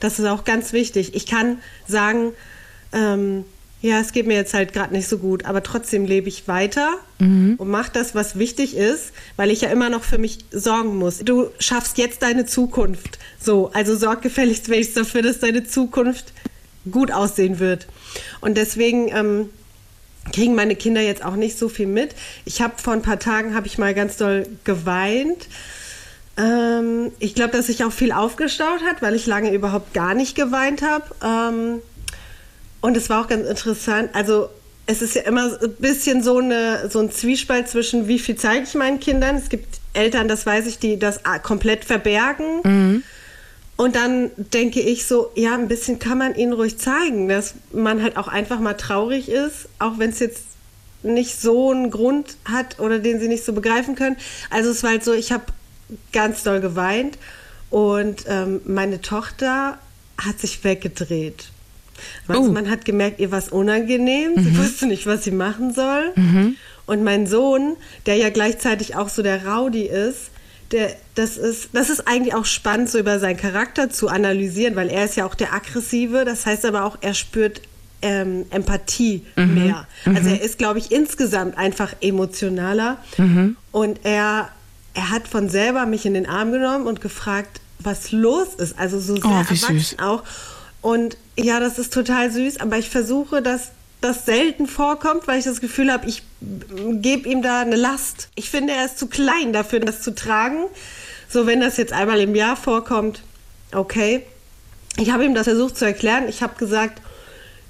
Das 0.00 0.18
ist 0.18 0.24
auch 0.24 0.44
ganz 0.44 0.72
wichtig. 0.72 1.14
Ich 1.14 1.26
kann 1.26 1.58
sagen, 1.86 2.32
ähm, 2.92 3.44
ja, 3.86 4.00
es 4.00 4.12
geht 4.12 4.26
mir 4.26 4.34
jetzt 4.34 4.52
halt 4.52 4.72
gerade 4.72 4.92
nicht 4.92 5.08
so 5.08 5.18
gut, 5.18 5.44
aber 5.44 5.62
trotzdem 5.62 6.04
lebe 6.04 6.28
ich 6.28 6.48
weiter 6.48 6.98
mhm. 7.18 7.54
und 7.56 7.70
mache 7.70 7.90
das, 7.92 8.14
was 8.14 8.38
wichtig 8.38 8.76
ist, 8.76 9.12
weil 9.36 9.50
ich 9.50 9.60
ja 9.62 9.68
immer 9.68 9.88
noch 9.88 10.02
für 10.02 10.18
mich 10.18 10.38
sorgen 10.50 10.96
muss. 10.96 11.20
Du 11.20 11.50
schaffst 11.58 11.96
jetzt 11.96 12.22
deine 12.22 12.46
Zukunft. 12.46 13.18
So, 13.40 13.70
also 13.72 13.96
sorg 13.96 14.22
gefälligst 14.22 14.68
wenigstens 14.68 15.06
dafür, 15.06 15.22
dass 15.22 15.38
deine 15.38 15.64
Zukunft 15.64 16.32
gut 16.90 17.12
aussehen 17.12 17.58
wird. 17.58 17.86
Und 18.40 18.56
deswegen 18.56 19.08
ähm, 19.08 19.50
kriegen 20.32 20.54
meine 20.54 20.76
Kinder 20.76 21.00
jetzt 21.00 21.24
auch 21.24 21.36
nicht 21.36 21.58
so 21.58 21.68
viel 21.68 21.86
mit. 21.86 22.14
Ich 22.44 22.60
habe 22.60 22.74
vor 22.76 22.92
ein 22.92 23.02
paar 23.02 23.18
Tagen 23.18 23.54
habe 23.54 23.66
ich 23.66 23.78
mal 23.78 23.94
ganz 23.94 24.16
doll 24.16 24.46
geweint. 24.64 25.46
Ähm, 26.36 27.12
ich 27.18 27.34
glaube, 27.34 27.56
dass 27.56 27.66
sich 27.66 27.84
auch 27.84 27.92
viel 27.92 28.12
aufgestaut 28.12 28.82
hat, 28.82 29.00
weil 29.00 29.14
ich 29.14 29.26
lange 29.26 29.52
überhaupt 29.52 29.94
gar 29.94 30.14
nicht 30.14 30.34
geweint 30.34 30.82
habe. 30.82 31.04
Ähm, 31.24 31.82
und 32.86 32.96
es 32.96 33.10
war 33.10 33.24
auch 33.24 33.26
ganz 33.26 33.48
interessant. 33.48 34.10
Also 34.12 34.48
es 34.86 35.02
ist 35.02 35.16
ja 35.16 35.22
immer 35.22 35.58
ein 35.60 35.74
bisschen 35.80 36.22
so, 36.22 36.38
eine, 36.38 36.88
so 36.88 37.00
ein 37.00 37.10
Zwiespalt 37.10 37.68
zwischen, 37.68 38.06
wie 38.06 38.20
viel 38.20 38.36
zeige 38.36 38.62
ich 38.62 38.74
meinen 38.74 39.00
Kindern. 39.00 39.34
Es 39.34 39.48
gibt 39.48 39.80
Eltern, 39.92 40.28
das 40.28 40.46
weiß 40.46 40.68
ich, 40.68 40.78
die 40.78 40.96
das 40.96 41.18
komplett 41.42 41.84
verbergen. 41.84 42.60
Mhm. 42.62 43.02
Und 43.74 43.96
dann 43.96 44.30
denke 44.36 44.78
ich 44.80 45.04
so, 45.04 45.32
ja, 45.34 45.54
ein 45.54 45.66
bisschen 45.66 45.98
kann 45.98 46.18
man 46.18 46.36
ihnen 46.36 46.52
ruhig 46.52 46.78
zeigen, 46.78 47.28
dass 47.28 47.54
man 47.72 48.04
halt 48.04 48.16
auch 48.16 48.28
einfach 48.28 48.60
mal 48.60 48.74
traurig 48.74 49.28
ist, 49.28 49.68
auch 49.80 49.98
wenn 49.98 50.10
es 50.10 50.20
jetzt 50.20 50.44
nicht 51.02 51.40
so 51.40 51.72
einen 51.72 51.90
Grund 51.90 52.36
hat 52.44 52.78
oder 52.78 53.00
den 53.00 53.18
sie 53.18 53.26
nicht 53.26 53.44
so 53.44 53.52
begreifen 53.52 53.96
können. 53.96 54.16
Also 54.48 54.70
es 54.70 54.84
war 54.84 54.90
halt 54.90 55.02
so, 55.02 55.12
ich 55.12 55.32
habe 55.32 55.46
ganz 56.12 56.44
doll 56.44 56.60
geweint 56.60 57.18
und 57.68 58.26
ähm, 58.28 58.60
meine 58.64 59.00
Tochter 59.00 59.78
hat 60.18 60.38
sich 60.38 60.62
weggedreht. 60.62 61.50
Oh. 62.28 62.42
man 62.42 62.70
hat 62.70 62.84
gemerkt, 62.84 63.20
ihr 63.20 63.30
war 63.30 63.38
es 63.38 63.48
unangenehm. 63.48 64.34
Mhm. 64.34 64.44
Sie 64.44 64.58
wusste 64.58 64.86
nicht, 64.86 65.06
was 65.06 65.24
sie 65.24 65.30
machen 65.30 65.72
soll. 65.72 66.12
Mhm. 66.14 66.56
Und 66.86 67.02
mein 67.02 67.26
Sohn, 67.26 67.76
der 68.06 68.16
ja 68.16 68.30
gleichzeitig 68.30 68.96
auch 68.96 69.08
so 69.08 69.22
der 69.22 69.46
Rowdy 69.46 69.82
ist, 69.86 70.30
der, 70.72 70.90
das, 71.14 71.36
ist, 71.36 71.70
das 71.72 71.90
ist 71.90 72.08
eigentlich 72.08 72.34
auch 72.34 72.44
spannend, 72.44 72.90
so 72.90 72.98
über 72.98 73.18
seinen 73.18 73.36
Charakter 73.36 73.90
zu 73.90 74.08
analysieren, 74.08 74.74
weil 74.76 74.88
er 74.88 75.04
ist 75.04 75.16
ja 75.16 75.26
auch 75.26 75.34
der 75.34 75.52
Aggressive. 75.52 76.24
Das 76.24 76.46
heißt 76.46 76.64
aber 76.64 76.84
auch, 76.84 76.98
er 77.00 77.14
spürt 77.14 77.60
ähm, 78.02 78.46
Empathie 78.50 79.22
mhm. 79.36 79.54
mehr. 79.54 79.86
Also 80.04 80.22
mhm. 80.22 80.36
er 80.36 80.42
ist, 80.42 80.58
glaube 80.58 80.78
ich, 80.78 80.92
insgesamt 80.92 81.56
einfach 81.56 81.94
emotionaler. 82.00 82.98
Mhm. 83.16 83.56
Und 83.72 84.00
er, 84.04 84.50
er 84.94 85.10
hat 85.10 85.28
von 85.28 85.48
selber 85.48 85.86
mich 85.86 86.06
in 86.06 86.14
den 86.14 86.26
Arm 86.26 86.52
genommen 86.52 86.86
und 86.86 87.00
gefragt, 87.00 87.60
was 87.78 88.12
los 88.12 88.54
ist. 88.56 88.78
Also 88.78 88.98
so 88.98 89.16
sehr 89.16 89.24
oh, 89.24 89.34
erwachsen 89.34 89.78
süß. 89.78 89.98
auch. 90.00 90.22
Und 90.86 91.16
ja, 91.36 91.58
das 91.58 91.80
ist 91.80 91.92
total 91.92 92.30
süß, 92.30 92.60
aber 92.60 92.78
ich 92.78 92.90
versuche 92.90 93.42
das 93.42 93.72
das 94.00 94.24
selten 94.24 94.68
vorkommt, 94.68 95.26
weil 95.26 95.40
ich 95.40 95.44
das 95.44 95.60
Gefühl 95.60 95.90
habe, 95.90 96.06
ich 96.06 96.22
gebe 96.40 97.28
ihm 97.28 97.42
da 97.42 97.62
eine 97.62 97.74
Last. 97.74 98.28
Ich 98.36 98.50
finde, 98.50 98.72
er 98.72 98.84
ist 98.84 98.96
zu 98.96 99.08
klein 99.08 99.52
dafür, 99.52 99.80
das 99.80 100.00
zu 100.00 100.14
tragen. 100.14 100.66
So, 101.28 101.44
wenn 101.44 101.60
das 101.60 101.76
jetzt 101.76 101.92
einmal 101.92 102.20
im 102.20 102.36
Jahr 102.36 102.54
vorkommt, 102.54 103.22
okay. 103.72 104.22
Ich 104.96 105.10
habe 105.10 105.24
ihm 105.24 105.34
das 105.34 105.48
versucht 105.48 105.76
zu 105.76 105.86
erklären. 105.86 106.28
Ich 106.28 106.40
habe 106.40 106.56
gesagt, 106.56 107.02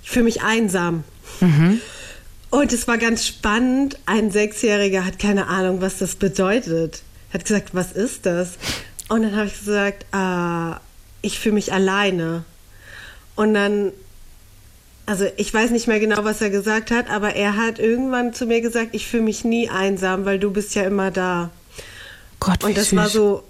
ich 0.02 0.10
fühle 0.10 0.26
mich 0.26 0.42
einsam. 0.42 1.02
Und 2.50 2.70
es 2.74 2.86
war 2.86 2.98
ganz 2.98 3.26
spannend. 3.26 3.98
Ein 4.04 4.30
Sechsjähriger 4.30 5.06
hat 5.06 5.18
keine 5.18 5.46
Ahnung, 5.46 5.80
was 5.80 5.96
das 5.96 6.16
bedeutet. 6.16 7.02
Hat 7.32 7.46
gesagt, 7.46 7.70
was 7.72 7.92
ist 7.92 8.26
das? 8.26 8.58
Und 9.08 9.22
dann 9.22 9.36
habe 9.36 9.46
ich 9.46 9.58
gesagt, 9.58 10.04
äh, 10.12 10.78
ich 11.22 11.38
fühle 11.38 11.54
mich 11.54 11.72
alleine. 11.72 12.44
Und 13.36 13.54
dann, 13.54 13.92
also 15.06 15.26
ich 15.36 15.52
weiß 15.54 15.70
nicht 15.70 15.86
mehr 15.86 16.00
genau, 16.00 16.24
was 16.24 16.40
er 16.40 16.50
gesagt 16.50 16.90
hat, 16.90 17.08
aber 17.10 17.34
er 17.36 17.56
hat 17.56 17.78
irgendwann 17.78 18.34
zu 18.34 18.46
mir 18.46 18.60
gesagt, 18.60 18.88
ich 18.92 19.06
fühle 19.06 19.22
mich 19.24 19.44
nie 19.44 19.68
einsam, 19.68 20.24
weil 20.24 20.38
du 20.38 20.50
bist 20.50 20.74
ja 20.74 20.82
immer 20.82 21.10
da. 21.10 21.50
Gott, 22.40 22.62
wie 22.62 22.66
Und 22.66 22.76
das 22.76 22.90
süß. 22.90 22.98
war 22.98 23.08
so, 23.08 23.42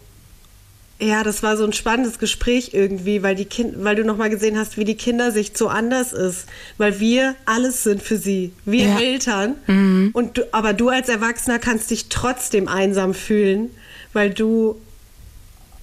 ja, 0.98 1.22
das 1.24 1.42
war 1.42 1.56
so 1.56 1.64
ein 1.64 1.72
spannendes 1.72 2.18
Gespräch 2.18 2.70
irgendwie, 2.72 3.22
weil 3.22 3.34
die 3.34 3.44
kind, 3.44 3.74
weil 3.84 3.96
du 3.96 4.04
nochmal 4.04 4.30
gesehen 4.30 4.58
hast, 4.58 4.76
wie 4.76 4.84
die 4.84 4.96
Kindersicht 4.96 5.56
so 5.58 5.68
anders 5.68 6.12
ist, 6.12 6.46
weil 6.78 7.00
wir 7.00 7.34
alles 7.44 7.82
sind 7.82 8.02
für 8.02 8.16
sie, 8.16 8.52
wir 8.64 8.86
Ja. 8.86 8.94
Mhm. 8.94 9.00
Eltern. 9.00 10.10
Und 10.14 10.38
du, 10.38 10.42
aber 10.52 10.72
du 10.72 10.88
als 10.88 11.08
Erwachsener 11.08 11.58
kannst 11.58 11.90
dich 11.90 12.08
trotzdem 12.08 12.66
einsam 12.68 13.14
fühlen, 13.14 13.70
weil 14.12 14.30
du 14.30 14.80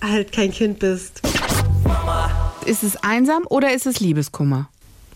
halt 0.02 0.32
kein 0.32 0.52
Kind 0.52 0.80
bist. 0.80 1.22
Ist 2.66 2.84
es 2.84 2.98
einsam 2.98 3.44
oder 3.50 3.74
ist 3.74 3.86
es 3.86 4.00
Liebeskummer? 4.00 4.70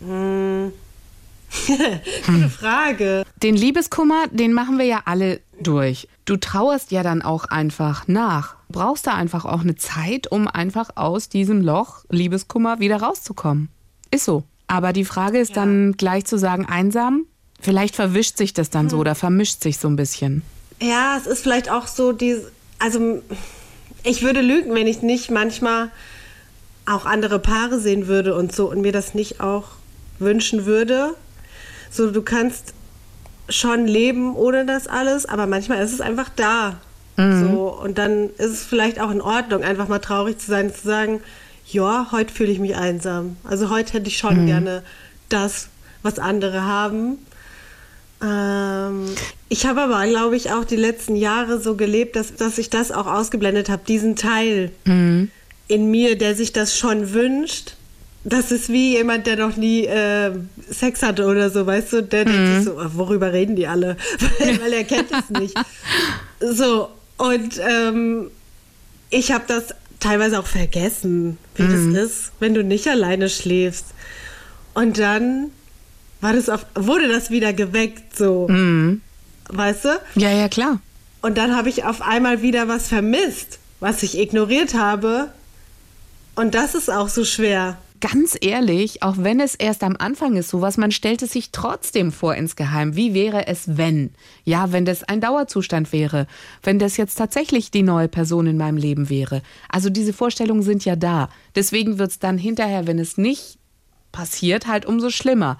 Gute 1.66 2.48
Frage. 2.50 3.24
Den 3.42 3.56
Liebeskummer, 3.56 4.26
den 4.30 4.52
machen 4.52 4.78
wir 4.78 4.84
ja 4.84 5.02
alle 5.06 5.40
durch. 5.60 6.08
Du 6.24 6.36
trauerst 6.36 6.90
ja 6.90 7.02
dann 7.02 7.22
auch 7.22 7.46
einfach 7.46 8.06
nach. 8.06 8.56
Brauchst 8.68 9.06
da 9.06 9.14
einfach 9.14 9.44
auch 9.44 9.62
eine 9.62 9.76
Zeit, 9.76 10.30
um 10.30 10.46
einfach 10.46 10.90
aus 10.96 11.28
diesem 11.28 11.62
Loch 11.62 12.04
Liebeskummer 12.10 12.80
wieder 12.80 13.00
rauszukommen. 13.00 13.70
Ist 14.10 14.24
so. 14.24 14.44
Aber 14.66 14.92
die 14.92 15.06
Frage 15.06 15.38
ist 15.38 15.56
dann 15.56 15.92
gleich 15.92 16.26
zu 16.26 16.38
sagen, 16.38 16.66
einsam? 16.66 17.24
Vielleicht 17.60 17.96
verwischt 17.96 18.36
sich 18.36 18.52
das 18.52 18.68
dann 18.70 18.90
so 18.90 18.98
oder 18.98 19.14
vermischt 19.14 19.62
sich 19.62 19.78
so 19.78 19.88
ein 19.88 19.96
bisschen. 19.96 20.42
Ja, 20.80 21.16
es 21.16 21.26
ist 21.26 21.42
vielleicht 21.42 21.70
auch 21.70 21.86
so 21.86 22.12
die, 22.12 22.36
also 22.78 23.22
ich 24.04 24.22
würde 24.22 24.42
lügen, 24.42 24.74
wenn 24.74 24.86
ich 24.86 25.02
nicht 25.02 25.30
manchmal 25.30 25.90
auch 26.88 27.04
andere 27.06 27.38
Paare 27.38 27.78
sehen 27.78 28.06
würde 28.06 28.34
und 28.34 28.54
so 28.54 28.70
und 28.70 28.80
mir 28.80 28.92
das 28.92 29.14
nicht 29.14 29.40
auch 29.40 29.64
wünschen 30.18 30.66
würde. 30.66 31.14
So, 31.90 32.10
du 32.10 32.22
kannst 32.22 32.74
schon 33.48 33.86
leben 33.86 34.34
ohne 34.34 34.66
das 34.66 34.86
alles, 34.86 35.26
aber 35.26 35.46
manchmal 35.46 35.82
ist 35.82 35.92
es 35.92 36.00
einfach 36.00 36.28
da. 36.34 36.76
So, 37.48 37.76
und 37.82 37.98
dann 37.98 38.30
ist 38.38 38.50
es 38.50 38.62
vielleicht 38.62 39.00
auch 39.00 39.10
in 39.10 39.20
Ordnung, 39.20 39.64
einfach 39.64 39.88
mal 39.88 39.98
traurig 39.98 40.38
zu 40.38 40.46
sein, 40.46 40.72
zu 40.72 40.86
sagen, 40.86 41.20
ja, 41.66 42.08
heute 42.12 42.32
fühle 42.32 42.52
ich 42.52 42.60
mich 42.60 42.76
einsam. 42.76 43.36
Also 43.44 43.70
heute 43.70 43.94
hätte 43.94 44.08
ich 44.08 44.18
schon 44.18 44.46
gerne 44.46 44.82
das, 45.28 45.68
was 46.02 46.18
andere 46.18 46.62
haben. 46.62 47.18
Ähm, 48.22 49.06
ich 49.48 49.66
habe 49.66 49.82
aber, 49.82 50.06
glaube 50.06 50.36
ich, 50.36 50.52
auch 50.52 50.64
die 50.64 50.76
letzten 50.76 51.16
Jahre 51.16 51.60
so 51.60 51.76
gelebt, 51.76 52.16
dass, 52.16 52.34
dass 52.34 52.58
ich 52.58 52.70
das 52.70 52.92
auch 52.92 53.06
ausgeblendet 53.06 53.68
habe, 53.68 53.82
diesen 53.86 54.16
Teil 54.16 54.70
in 55.68 55.90
mir, 55.90 56.16
der 56.18 56.34
sich 56.34 56.52
das 56.52 56.76
schon 56.78 57.12
wünscht. 57.12 57.74
Das 58.24 58.50
ist 58.50 58.68
wie 58.68 58.96
jemand, 58.96 59.26
der 59.26 59.36
noch 59.36 59.56
nie 59.56 59.84
äh, 59.86 60.32
Sex 60.70 61.02
hatte 61.02 61.24
oder 61.26 61.50
so, 61.50 61.64
weißt 61.66 61.92
du? 61.92 62.02
Der 62.02 62.24
denkt 62.24 62.56
sich 62.56 62.64
so, 62.64 62.78
"Ah, 62.78 62.90
worüber 62.94 63.32
reden 63.32 63.54
die 63.56 63.66
alle? 63.66 63.96
weil, 64.40 64.60
weil 64.60 64.72
er 64.72 64.84
kennt 64.84 65.08
es 65.12 65.30
nicht. 65.40 65.54
So, 66.40 66.88
und 67.16 67.60
ähm, 67.66 68.30
ich 69.10 69.32
habe 69.32 69.44
das 69.46 69.74
teilweise 70.00 70.38
auch 70.40 70.46
vergessen, 70.46 71.38
wie 71.54 71.62
das 71.94 72.04
ist, 72.10 72.32
wenn 72.40 72.54
du 72.54 72.62
nicht 72.64 72.86
alleine 72.88 73.28
schläfst. 73.28 73.86
Und 74.74 74.98
dann 74.98 75.50
war 76.20 76.32
das 76.34 76.48
auf, 76.48 76.66
wurde 76.74 77.08
das 77.08 77.30
wieder 77.30 77.52
geweckt, 77.52 78.16
so. 78.16 78.46
Weißt 79.48 79.84
du? 79.84 79.88
Ja, 80.16 80.30
ja, 80.32 80.48
klar. 80.48 80.80
Und 81.22 81.38
dann 81.38 81.56
habe 81.56 81.68
ich 81.68 81.84
auf 81.84 82.02
einmal 82.02 82.42
wieder 82.42 82.68
was 82.68 82.88
vermisst, 82.88 83.58
was 83.80 84.02
ich 84.02 84.18
ignoriert 84.18 84.74
habe. 84.74 85.32
Und 86.38 86.54
das 86.54 86.76
ist 86.76 86.88
auch 86.88 87.08
so 87.08 87.24
schwer. 87.24 87.78
Ganz 88.00 88.38
ehrlich, 88.40 89.02
auch 89.02 89.16
wenn 89.18 89.40
es 89.40 89.56
erst 89.56 89.82
am 89.82 89.96
Anfang 89.98 90.36
ist, 90.36 90.50
sowas, 90.50 90.76
man 90.76 90.92
stellt 90.92 91.20
es 91.22 91.32
sich 91.32 91.50
trotzdem 91.50 92.12
vor 92.12 92.36
insgeheim. 92.36 92.94
Wie 92.94 93.12
wäre 93.12 93.48
es, 93.48 93.76
wenn? 93.76 94.12
Ja, 94.44 94.70
wenn 94.70 94.84
das 94.84 95.02
ein 95.02 95.20
Dauerzustand 95.20 95.92
wäre. 95.92 96.28
Wenn 96.62 96.78
das 96.78 96.96
jetzt 96.96 97.16
tatsächlich 97.16 97.72
die 97.72 97.82
neue 97.82 98.06
Person 98.06 98.46
in 98.46 98.56
meinem 98.56 98.76
Leben 98.76 99.10
wäre. 99.10 99.42
Also 99.68 99.90
diese 99.90 100.12
Vorstellungen 100.12 100.62
sind 100.62 100.84
ja 100.84 100.94
da. 100.94 101.28
Deswegen 101.56 101.98
wird 101.98 102.12
es 102.12 102.20
dann 102.20 102.38
hinterher, 102.38 102.86
wenn 102.86 103.00
es 103.00 103.18
nicht 103.18 103.58
passiert, 104.12 104.68
halt 104.68 104.86
umso 104.86 105.10
schlimmer. 105.10 105.58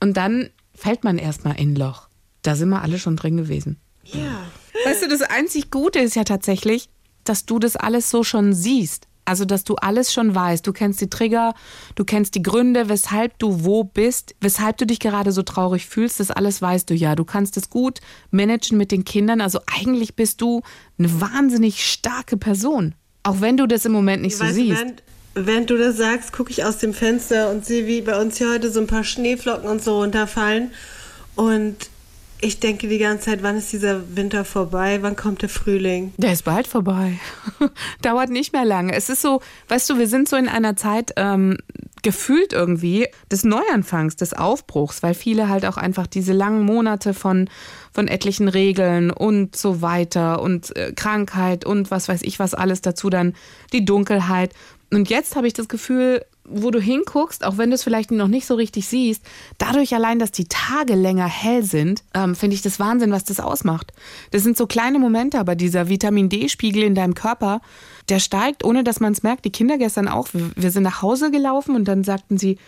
Und 0.00 0.16
dann 0.16 0.50
fällt 0.74 1.04
man 1.04 1.18
erstmal 1.18 1.54
in 1.60 1.74
ein 1.74 1.76
Loch. 1.76 2.08
Da 2.42 2.56
sind 2.56 2.70
wir 2.70 2.82
alle 2.82 2.98
schon 2.98 3.14
drin 3.14 3.36
gewesen. 3.36 3.78
Ja. 4.02 4.42
Weißt 4.84 5.04
du, 5.04 5.08
das 5.08 5.22
einzig 5.22 5.70
Gute 5.70 6.00
ist 6.00 6.16
ja 6.16 6.24
tatsächlich, 6.24 6.88
dass 7.22 7.46
du 7.46 7.60
das 7.60 7.76
alles 7.76 8.10
so 8.10 8.24
schon 8.24 8.54
siehst. 8.54 9.05
Also, 9.26 9.44
dass 9.44 9.64
du 9.64 9.74
alles 9.74 10.12
schon 10.12 10.34
weißt. 10.34 10.66
Du 10.66 10.72
kennst 10.72 11.00
die 11.00 11.10
Trigger, 11.10 11.54
du 11.94 12.04
kennst 12.04 12.34
die 12.34 12.42
Gründe, 12.42 12.88
weshalb 12.88 13.38
du 13.38 13.64
wo 13.64 13.84
bist, 13.84 14.34
weshalb 14.40 14.78
du 14.78 14.86
dich 14.86 15.00
gerade 15.00 15.32
so 15.32 15.42
traurig 15.42 15.86
fühlst. 15.86 16.20
Das 16.20 16.30
alles 16.30 16.62
weißt 16.62 16.88
du 16.88 16.94
ja. 16.94 17.14
Du 17.14 17.24
kannst 17.24 17.56
es 17.56 17.68
gut 17.68 18.00
managen 18.30 18.78
mit 18.78 18.92
den 18.92 19.04
Kindern. 19.04 19.40
Also, 19.40 19.60
eigentlich 19.66 20.14
bist 20.16 20.40
du 20.40 20.62
eine 20.98 21.20
wahnsinnig 21.20 21.84
starke 21.84 22.36
Person. 22.36 22.94
Auch 23.22 23.40
wenn 23.40 23.56
du 23.56 23.66
das 23.66 23.84
im 23.84 23.92
Moment 23.92 24.22
nicht 24.22 24.36
so 24.36 24.44
Weißt 24.44 24.56
du, 24.56 24.60
siehst. 24.62 24.78
während, 24.78 25.02
während 25.34 25.70
du 25.70 25.76
das 25.76 25.96
sagst, 25.96 26.32
gucke 26.32 26.50
ich 26.50 26.64
aus 26.64 26.78
dem 26.78 26.94
Fenster 26.94 27.50
und 27.50 27.66
sehe, 27.66 27.86
wie 27.86 28.00
bei 28.00 28.20
uns 28.20 28.38
hier 28.38 28.50
heute 28.50 28.70
so 28.70 28.80
ein 28.80 28.86
paar 28.86 29.04
Schneeflocken 29.04 29.68
und 29.68 29.82
so 29.82 30.00
runterfallen. 30.00 30.70
Und 31.34 31.76
ich 32.40 32.60
denke 32.60 32.88
die 32.88 32.98
ganze 32.98 33.26
Zeit, 33.26 33.42
wann 33.42 33.56
ist 33.56 33.72
dieser 33.72 34.16
Winter 34.16 34.44
vorbei? 34.44 34.98
Wann 35.00 35.16
kommt 35.16 35.42
der 35.42 35.48
Frühling? 35.48 36.12
Der 36.18 36.32
ist 36.32 36.44
bald 36.44 36.66
vorbei. 36.66 37.18
Dauert 38.02 38.30
nicht 38.30 38.52
mehr 38.52 38.64
lange. 38.64 38.92
Es 38.94 39.08
ist 39.08 39.22
so, 39.22 39.40
weißt 39.68 39.88
du, 39.88 39.98
wir 39.98 40.06
sind 40.06 40.28
so 40.28 40.36
in 40.36 40.48
einer 40.48 40.76
Zeit 40.76 41.12
ähm, 41.16 41.56
gefühlt 42.02 42.52
irgendwie 42.52 43.08
des 43.32 43.44
Neuanfangs, 43.44 44.16
des 44.16 44.32
Aufbruchs, 44.32 45.02
weil 45.02 45.14
viele 45.14 45.48
halt 45.48 45.64
auch 45.64 45.76
einfach 45.76 46.06
diese 46.06 46.32
langen 46.32 46.64
Monate 46.64 47.14
von, 47.14 47.48
von 47.92 48.06
etlichen 48.06 48.48
Regeln 48.48 49.10
und 49.10 49.56
so 49.56 49.80
weiter 49.80 50.40
und 50.42 50.76
äh, 50.76 50.92
Krankheit 50.94 51.64
und 51.64 51.90
was 51.90 52.08
weiß 52.08 52.22
ich 52.22 52.38
was 52.38 52.54
alles 52.54 52.80
dazu 52.80 53.10
dann, 53.10 53.34
die 53.72 53.84
Dunkelheit. 53.84 54.52
Und 54.92 55.10
jetzt 55.10 55.36
habe 55.36 55.46
ich 55.46 55.52
das 55.52 55.68
Gefühl, 55.68 56.24
wo 56.48 56.70
du 56.70 56.80
hinguckst, 56.80 57.44
auch 57.44 57.58
wenn 57.58 57.70
du 57.70 57.74
es 57.74 57.82
vielleicht 57.82 58.10
noch 58.10 58.28
nicht 58.28 58.46
so 58.46 58.54
richtig 58.54 58.86
siehst, 58.86 59.22
dadurch 59.58 59.94
allein, 59.94 60.18
dass 60.18 60.30
die 60.30 60.46
Tage 60.48 60.94
länger 60.94 61.26
hell 61.26 61.62
sind, 61.62 62.04
ähm, 62.14 62.34
finde 62.34 62.54
ich 62.54 62.62
das 62.62 62.80
Wahnsinn, 62.80 63.12
was 63.12 63.24
das 63.24 63.40
ausmacht. 63.40 63.92
Das 64.30 64.42
sind 64.42 64.56
so 64.56 64.66
kleine 64.66 64.98
Momente, 64.98 65.38
aber 65.38 65.54
dieser 65.54 65.88
Vitamin 65.88 66.28
D-Spiegel 66.28 66.82
in 66.82 66.94
deinem 66.94 67.14
Körper, 67.14 67.60
der 68.08 68.18
steigt, 68.18 68.64
ohne 68.64 68.84
dass 68.84 69.00
man 69.00 69.12
es 69.12 69.22
merkt. 69.22 69.44
Die 69.44 69.52
Kinder 69.52 69.78
gestern 69.78 70.08
auch. 70.08 70.28
Wir, 70.32 70.70
sind 70.70 70.84
nach 70.84 71.02
Hause 71.02 71.30
gelaufen 71.30 71.74
und 71.74 71.86
dann 71.86 72.04
sagten 72.04 72.38
sie, 72.38 72.58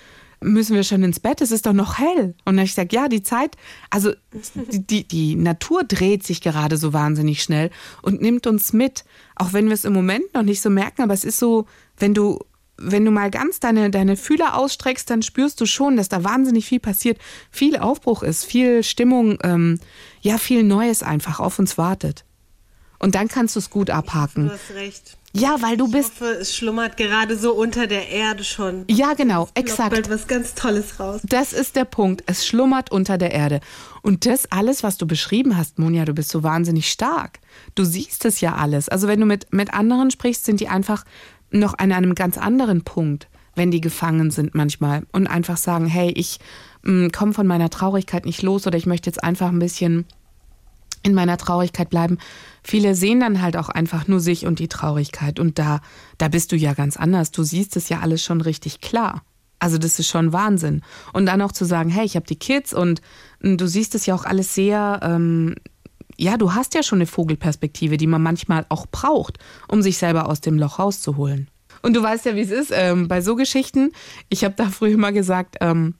müssen 0.40 0.74
wir 0.74 0.84
schon 0.84 1.02
ins 1.02 1.20
Bett? 1.20 1.40
Es 1.40 1.50
ist 1.50 1.66
doch 1.66 1.72
noch 1.72 1.98
hell. 1.98 2.34
Und 2.44 2.56
dann 2.56 2.64
ich 2.64 2.72
gesagt, 2.72 2.92
ja, 2.92 3.08
die 3.08 3.22
Zeit, 3.22 3.56
also 3.90 4.12
die, 4.54 5.06
die 5.06 5.34
Natur 5.34 5.84
dreht 5.84 6.24
sich 6.24 6.40
gerade 6.40 6.76
so 6.76 6.92
wahnsinnig 6.92 7.42
schnell 7.42 7.70
und 8.02 8.20
nimmt 8.20 8.46
uns 8.46 8.72
mit. 8.72 9.04
Auch 9.34 9.52
wenn 9.52 9.66
wir 9.66 9.74
es 9.74 9.84
im 9.84 9.92
Moment 9.92 10.34
noch 10.34 10.42
nicht 10.42 10.60
so 10.60 10.70
merken, 10.70 11.02
aber 11.02 11.14
es 11.14 11.24
ist 11.24 11.38
so, 11.38 11.66
wenn 11.98 12.14
du 12.14 12.40
wenn 12.78 13.04
du 13.04 13.10
mal 13.10 13.30
ganz 13.30 13.60
deine, 13.60 13.90
deine 13.90 14.16
Fühler 14.16 14.56
ausstreckst, 14.56 15.10
dann 15.10 15.22
spürst 15.22 15.60
du 15.60 15.66
schon, 15.66 15.96
dass 15.96 16.08
da 16.08 16.24
wahnsinnig 16.24 16.66
viel 16.66 16.80
passiert, 16.80 17.18
viel 17.50 17.76
Aufbruch 17.76 18.22
ist, 18.22 18.44
viel 18.44 18.82
Stimmung, 18.82 19.38
ähm, 19.42 19.80
ja, 20.20 20.38
viel 20.38 20.62
Neues 20.62 21.02
einfach 21.02 21.40
auf 21.40 21.58
uns 21.58 21.76
wartet. 21.78 22.24
Und 23.00 23.14
dann 23.14 23.28
kannst 23.28 23.54
du 23.54 23.60
es 23.60 23.70
gut 23.70 23.90
Du 23.90 23.94
abhaken. 23.94 24.50
hast 24.50 24.74
recht. 24.74 25.16
Ja, 25.34 25.60
weil 25.60 25.76
du 25.76 25.86
Ich 25.86 25.92
bist. 25.92 26.12
hoffe, 26.14 26.30
es 26.40 26.56
schlummert 26.56 26.96
gerade 26.96 27.36
so 27.36 27.52
unter 27.52 27.86
der 27.86 28.08
Erde 28.08 28.42
schon. 28.42 28.84
Ja, 28.88 29.12
genau, 29.12 29.44
Es 29.54 29.62
exakt. 29.62 29.90
bald 29.90 30.08
was 30.10 30.26
ganz 30.26 30.54
Tolles 30.54 30.98
raus. 30.98 31.20
Das 31.22 31.52
ist 31.52 31.76
der 31.76 31.84
Punkt. 31.84 32.24
Es 32.26 32.46
schlummert 32.46 32.90
unter 32.90 33.18
der 33.18 33.30
Erde. 33.32 33.60
Und 34.02 34.24
das 34.26 34.50
alles, 34.50 34.82
was 34.82 34.96
du 34.96 35.06
beschrieben 35.06 35.56
hast, 35.56 35.78
Monja, 35.78 36.06
du 36.06 36.14
bist 36.14 36.30
so 36.30 36.42
wahnsinnig 36.42 36.90
stark. 36.90 37.40
Du 37.74 37.84
siehst 37.84 38.24
es 38.24 38.40
ja 38.40 38.54
alles. 38.56 38.88
Also 38.88 39.06
wenn 39.06 39.20
du 39.20 39.26
mit, 39.26 39.52
mit 39.52 39.74
anderen 39.74 40.10
sprichst, 40.10 40.44
sind 40.46 40.60
die 40.60 40.68
einfach 40.68 41.04
noch 41.50 41.78
an 41.78 41.92
einem 41.92 42.14
ganz 42.14 42.38
anderen 42.38 42.82
Punkt, 42.82 43.28
wenn 43.54 43.70
die 43.70 43.80
gefangen 43.80 44.30
sind 44.30 44.54
manchmal 44.54 45.06
und 45.12 45.26
einfach 45.26 45.56
sagen, 45.56 45.86
hey, 45.86 46.12
ich 46.14 46.38
komme 46.82 47.32
von 47.32 47.46
meiner 47.46 47.70
Traurigkeit 47.70 48.24
nicht 48.24 48.42
los 48.42 48.66
oder 48.66 48.78
ich 48.78 48.86
möchte 48.86 49.10
jetzt 49.10 49.22
einfach 49.22 49.48
ein 49.48 49.58
bisschen 49.58 50.06
in 51.02 51.14
meiner 51.14 51.36
Traurigkeit 51.36 51.90
bleiben. 51.90 52.18
Viele 52.62 52.94
sehen 52.94 53.20
dann 53.20 53.40
halt 53.40 53.56
auch 53.56 53.68
einfach 53.68 54.08
nur 54.08 54.20
sich 54.20 54.46
und 54.46 54.58
die 54.58 54.68
Traurigkeit. 54.68 55.38
Und 55.38 55.58
da, 55.58 55.80
da 56.18 56.28
bist 56.28 56.52
du 56.52 56.56
ja 56.56 56.74
ganz 56.74 56.96
anders. 56.96 57.30
Du 57.30 57.44
siehst 57.44 57.76
es 57.76 57.88
ja 57.88 58.00
alles 58.00 58.22
schon 58.22 58.40
richtig 58.40 58.80
klar. 58.80 59.22
Also 59.58 59.78
das 59.78 59.98
ist 59.98 60.08
schon 60.08 60.32
Wahnsinn. 60.32 60.82
Und 61.12 61.26
dann 61.26 61.42
auch 61.42 61.52
zu 61.52 61.64
sagen, 61.64 61.90
hey, 61.90 62.04
ich 62.04 62.16
habe 62.16 62.26
die 62.26 62.38
Kids 62.38 62.72
und 62.72 63.00
mm, 63.40 63.56
du 63.56 63.66
siehst 63.66 63.94
es 63.94 64.06
ja 64.06 64.14
auch 64.14 64.24
alles 64.24 64.54
sehr, 64.54 65.00
ähm, 65.02 65.54
ja, 66.18 66.36
du 66.36 66.54
hast 66.54 66.74
ja 66.74 66.82
schon 66.82 66.98
eine 66.98 67.06
Vogelperspektive, 67.06 67.96
die 67.96 68.06
man 68.06 68.22
manchmal 68.22 68.66
auch 68.68 68.86
braucht, 68.86 69.38
um 69.68 69.82
sich 69.82 69.98
selber 69.98 70.28
aus 70.28 70.40
dem 70.40 70.58
Loch 70.58 70.78
rauszuholen. 70.78 71.48
Und 71.80 71.94
du 71.94 72.02
weißt 72.02 72.26
ja, 72.26 72.34
wie 72.34 72.40
es 72.40 72.50
ist 72.50 72.72
ähm, 72.74 73.06
bei 73.06 73.20
so 73.20 73.36
Geschichten. 73.36 73.92
Ich 74.28 74.44
habe 74.44 74.54
da 74.56 74.66
früher 74.66 74.92
immer 74.92 75.12
gesagt, 75.12 75.56
ähm, 75.60 75.94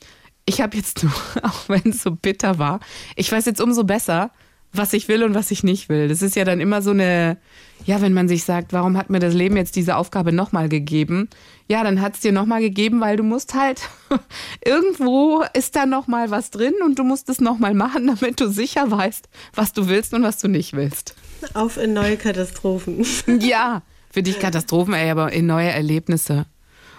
ich 0.44 0.60
habe 0.60 0.76
jetzt 0.76 1.04
nur, 1.04 1.12
auch 1.42 1.68
wenn 1.68 1.90
es 1.92 2.02
so 2.02 2.10
bitter 2.10 2.58
war, 2.58 2.80
ich 3.14 3.30
weiß 3.30 3.46
jetzt 3.46 3.60
umso 3.60 3.84
besser, 3.84 4.32
was 4.72 4.92
ich 4.92 5.08
will 5.08 5.22
und 5.22 5.34
was 5.34 5.50
ich 5.50 5.62
nicht 5.62 5.88
will. 5.88 6.08
Das 6.08 6.20
ist 6.20 6.37
ja 6.37 6.44
dann 6.44 6.60
immer 6.60 6.82
so 6.82 6.90
eine, 6.90 7.38
ja, 7.87 8.00
wenn 8.02 8.12
man 8.12 8.28
sich 8.28 8.44
sagt, 8.44 8.72
warum 8.72 8.96
hat 8.98 9.08
mir 9.08 9.20
das 9.20 9.34
Leben 9.34 9.56
jetzt 9.56 9.76
diese 9.76 9.96
Aufgabe 9.96 10.32
nochmal 10.32 10.68
gegeben? 10.68 11.28
Ja, 11.70 11.84
dann 11.84 12.00
hat 12.00 12.14
es 12.14 12.20
dir 12.20 12.32
nochmal 12.32 12.62
gegeben, 12.62 13.00
weil 13.00 13.18
du 13.18 13.22
musst 13.22 13.54
halt, 13.54 13.82
irgendwo 14.64 15.44
ist 15.52 15.76
da 15.76 15.84
nochmal 15.84 16.30
was 16.30 16.50
drin 16.50 16.72
und 16.84 16.98
du 16.98 17.04
musst 17.04 17.28
es 17.28 17.40
nochmal 17.40 17.75
machen, 17.75 18.06
damit 18.06 18.40
du 18.40 18.48
sicher 18.50 18.90
weißt, 18.90 19.28
was 19.54 19.75
du 19.75 19.87
willst 19.87 20.14
und 20.14 20.22
was 20.22 20.38
du 20.38 20.48
nicht 20.48 20.72
willst. 20.72 21.14
Auf 21.52 21.76
in 21.76 21.92
neue 21.92 22.16
Katastrophen. 22.16 23.04
Ja, 23.40 23.82
für 24.10 24.22
dich 24.22 24.40
Katastrophen, 24.40 24.94
ey, 24.94 25.10
aber 25.10 25.32
in 25.32 25.46
neue 25.46 25.68
Erlebnisse. 25.68 26.46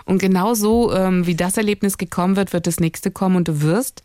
Und 0.05 0.19
genau 0.19 0.53
so, 0.53 0.93
ähm, 0.93 1.25
wie 1.25 1.35
das 1.35 1.57
Erlebnis 1.57 1.97
gekommen 1.97 2.35
wird, 2.35 2.53
wird 2.53 2.67
das 2.67 2.79
nächste 2.79 3.09
kommen 3.09 3.35
und 3.35 3.47
du 3.47 3.61
wirst, 3.61 4.03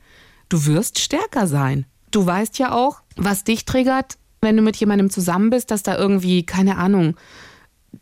du 0.48 0.64
wirst 0.66 0.98
stärker 0.98 1.46
sein. 1.46 1.84
Du 2.10 2.24
weißt 2.24 2.58
ja 2.58 2.72
auch, 2.72 3.02
was 3.16 3.44
dich 3.44 3.66
triggert, 3.66 4.16
wenn 4.40 4.56
du 4.56 4.62
mit 4.62 4.76
jemandem 4.76 5.10
zusammen 5.10 5.50
bist, 5.50 5.70
dass 5.70 5.82
da 5.82 5.96
irgendwie, 5.96 6.44
keine 6.44 6.76
Ahnung, 6.76 7.16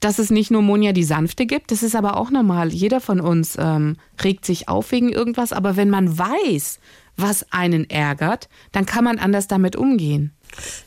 dass 0.01 0.19
es 0.19 0.31
nicht 0.31 0.51
nur 0.51 0.63
Monja 0.63 0.93
die 0.93 1.05
Sanfte 1.05 1.47
gibt, 1.47 1.71
das 1.71 1.83
ist 1.83 1.95
aber 1.95 2.17
auch 2.17 2.31
normal. 2.31 2.73
Jeder 2.73 3.01
von 3.01 3.21
uns 3.21 3.57
ähm, 3.59 3.97
regt 4.23 4.45
sich 4.45 4.69
auf 4.69 4.93
wegen 4.93 5.11
irgendwas, 5.11 5.53
aber 5.53 5.77
wenn 5.77 5.91
man 5.91 6.19
weiß, 6.19 6.79
was 7.17 7.47
einen 7.53 7.89
ärgert, 7.91 8.49
dann 8.73 8.87
kann 8.87 9.05
man 9.05 9.19
anders 9.19 9.47
damit 9.47 9.77
umgehen. 9.77 10.33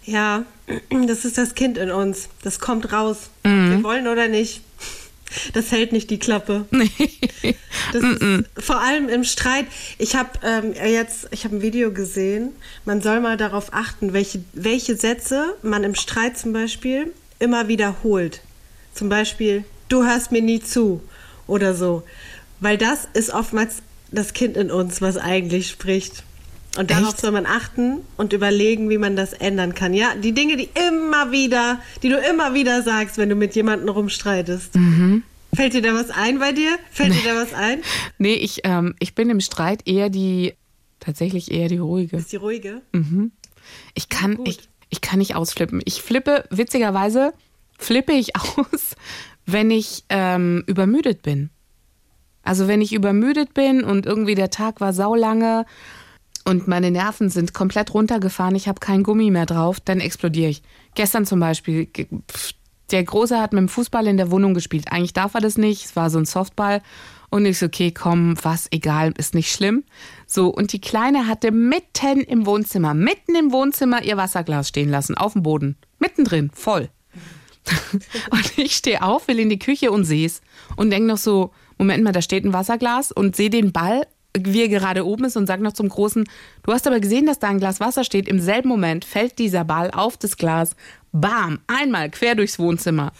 Ja, 0.05 0.43
das 0.89 1.25
ist 1.25 1.37
das 1.37 1.55
Kind 1.55 1.77
in 1.77 1.91
uns. 1.91 2.29
Das 2.43 2.59
kommt 2.59 2.91
raus. 2.91 3.29
Wir 3.43 3.83
wollen 3.83 4.07
oder 4.07 4.27
nicht. 4.27 4.61
Das 5.53 5.71
hält 5.71 5.91
nicht 5.91 6.09
die 6.09 6.19
Klappe. 6.19 6.65
Das 7.93 8.01
ist, 8.01 8.45
vor 8.57 8.81
allem 8.81 9.09
im 9.09 9.23
Streit. 9.23 9.65
Ich 9.99 10.15
habe 10.15 10.29
ähm, 10.43 10.73
jetzt, 10.73 11.27
ich 11.31 11.45
habe 11.45 11.57
ein 11.57 11.61
Video 11.61 11.91
gesehen. 11.91 12.49
Man 12.83 13.01
soll 13.01 13.21
mal 13.21 13.37
darauf 13.37 13.73
achten, 13.73 14.11
welche, 14.11 14.43
welche 14.53 14.95
Sätze 14.95 15.55
man 15.61 15.83
im 15.83 15.93
Streit 15.93 16.37
zum 16.37 16.51
Beispiel 16.51 17.13
immer 17.37 17.67
wiederholt. 17.67 18.41
Zum 18.95 19.09
Beispiel, 19.09 19.65
du 19.89 20.03
hörst 20.03 20.31
mir 20.31 20.41
nie 20.41 20.61
zu 20.61 21.01
oder 21.47 21.75
so. 21.75 22.03
Weil 22.59 22.77
das 22.77 23.07
ist 23.13 23.31
oftmals 23.31 23.83
das 24.11 24.33
Kind 24.33 24.57
in 24.57 24.71
uns, 24.71 25.01
was 25.01 25.17
eigentlich 25.17 25.69
spricht. 25.69 26.23
Und 26.77 26.91
darauf 26.91 27.09
Echt? 27.09 27.21
soll 27.21 27.31
man 27.31 27.45
achten 27.45 27.99
und 28.17 28.33
überlegen, 28.33 28.89
wie 28.89 28.97
man 28.97 29.15
das 29.15 29.33
ändern 29.33 29.75
kann. 29.75 29.93
Ja, 29.93 30.15
die 30.15 30.33
Dinge, 30.33 30.57
die 30.57 30.69
immer 30.87 31.31
wieder, 31.31 31.79
die 32.03 32.09
du 32.09 32.17
immer 32.17 32.53
wieder 32.53 32.81
sagst, 32.81 33.17
wenn 33.17 33.29
du 33.29 33.35
mit 33.35 33.55
jemandem 33.55 33.89
rumstreitest. 33.89 34.73
Fällt 35.53 35.73
dir 35.73 35.81
da 35.81 35.93
was 35.93 36.09
ein 36.09 36.39
bei 36.39 36.51
dir? 36.51 36.77
Fällt 36.91 37.13
dir 37.13 37.23
da 37.23 37.35
was 37.35 37.53
ein? 37.53 37.81
Nee, 38.17 38.33
ich, 38.33 38.61
ähm, 38.63 38.95
ich 38.99 39.15
bin 39.15 39.29
im 39.29 39.39
Streit 39.39 39.87
eher 39.87 40.09
die, 40.09 40.53
tatsächlich 40.99 41.51
eher 41.51 41.69
die 41.69 41.77
ruhige. 41.77 42.17
Ist 42.17 42.31
die 42.31 42.37
ruhige? 42.37 42.81
Ich 43.93 44.09
kann, 44.09 44.39
ich, 44.43 44.59
ich 44.89 44.99
kann 44.99 45.19
nicht 45.19 45.35
ausflippen. 45.35 45.81
Ich 45.85 46.01
flippe, 46.01 46.45
witzigerweise, 46.49 47.33
flippe 47.77 48.13
ich 48.13 48.35
aus, 48.35 48.95
wenn 49.45 49.71
ich 49.71 50.03
ähm, 50.09 50.63
übermüdet 50.67 51.21
bin. 51.21 51.49
Also 52.43 52.67
wenn 52.67 52.81
ich 52.81 52.93
übermüdet 52.93 53.53
bin 53.53 53.83
und 53.83 54.05
irgendwie 54.05 54.35
der 54.35 54.51
Tag 54.51 54.79
war 54.79 54.93
saulange 54.93 55.65
und 56.45 56.67
meine 56.67 56.91
Nerven 56.91 57.29
sind 57.29 57.53
komplett 57.53 57.93
runtergefahren, 57.93 58.55
ich 58.55 58.67
habe 58.67 58.79
kein 58.79 59.01
Gummi 59.01 59.31
mehr 59.31 59.47
drauf, 59.47 59.79
dann 59.79 59.99
explodiere 59.99 60.51
ich. 60.51 60.61
Gestern 60.93 61.25
zum 61.25 61.39
Beispiel, 61.39 61.87
der 62.91 63.03
Große 63.03 63.41
hat 63.41 63.51
mit 63.51 63.61
dem 63.61 63.69
Fußball 63.69 64.05
in 64.05 64.17
der 64.17 64.29
Wohnung 64.29 64.53
gespielt. 64.53 64.91
Eigentlich 64.91 65.13
darf 65.13 65.33
er 65.33 65.41
das 65.41 65.57
nicht, 65.57 65.85
es 65.85 65.95
war 65.95 66.11
so 66.11 66.19
ein 66.19 66.25
Softball. 66.25 66.81
Und 67.31 67.45
ich 67.47 67.57
so, 67.57 67.65
okay, 67.65 67.91
komm, 67.91 68.35
was, 68.43 68.67
egal, 68.71 69.11
ist 69.17 69.33
nicht 69.33 69.51
schlimm. 69.51 69.83
So, 70.27 70.49
und 70.49 70.71
die 70.71 70.79
Kleine 70.79 71.27
hatte 71.27 71.51
mitten 71.51 72.21
im 72.21 72.45
Wohnzimmer, 72.45 72.93
mitten 72.93 73.35
im 73.35 73.51
Wohnzimmer 73.51 74.03
ihr 74.03 74.15
Wasserglas 74.15 74.69
stehen 74.69 74.89
lassen, 74.89 75.15
auf 75.17 75.33
dem 75.33 75.41
Boden. 75.41 75.75
Mittendrin, 75.99 76.51
voll. 76.53 76.89
Und 78.31 78.57
ich 78.57 78.75
stehe 78.75 79.01
auf, 79.01 79.27
will 79.27 79.39
in 79.39 79.49
die 79.49 79.59
Küche 79.59 79.91
und 79.91 80.05
sehe 80.05 80.25
es. 80.25 80.41
Und 80.75 80.91
denke 80.91 81.07
noch 81.07 81.17
so, 81.17 81.51
Moment 81.77 82.03
mal, 82.03 82.11
da 82.11 82.21
steht 82.21 82.45
ein 82.45 82.53
Wasserglas 82.53 83.11
und 83.11 83.35
sehe 83.35 83.49
den 83.49 83.71
Ball, 83.71 84.07
wie 84.37 84.61
er 84.61 84.69
gerade 84.69 85.05
oben 85.05 85.25
ist 85.25 85.37
und 85.37 85.47
sage 85.47 85.63
noch 85.63 85.73
zum 85.73 85.89
Großen, 85.89 86.25
du 86.63 86.71
hast 86.71 86.87
aber 86.87 86.99
gesehen, 86.99 87.25
dass 87.25 87.39
da 87.39 87.47
ein 87.47 87.59
Glas 87.59 87.79
Wasser 87.79 88.03
steht. 88.03 88.27
Im 88.27 88.39
selben 88.39 88.69
Moment 88.69 89.05
fällt 89.05 89.39
dieser 89.39 89.63
Ball 89.63 89.91
auf 89.91 90.17
das 90.17 90.37
Glas. 90.37 90.75
Bam, 91.11 91.59
einmal 91.67 92.09
quer 92.09 92.35
durchs 92.35 92.59
Wohnzimmer. 92.59 93.11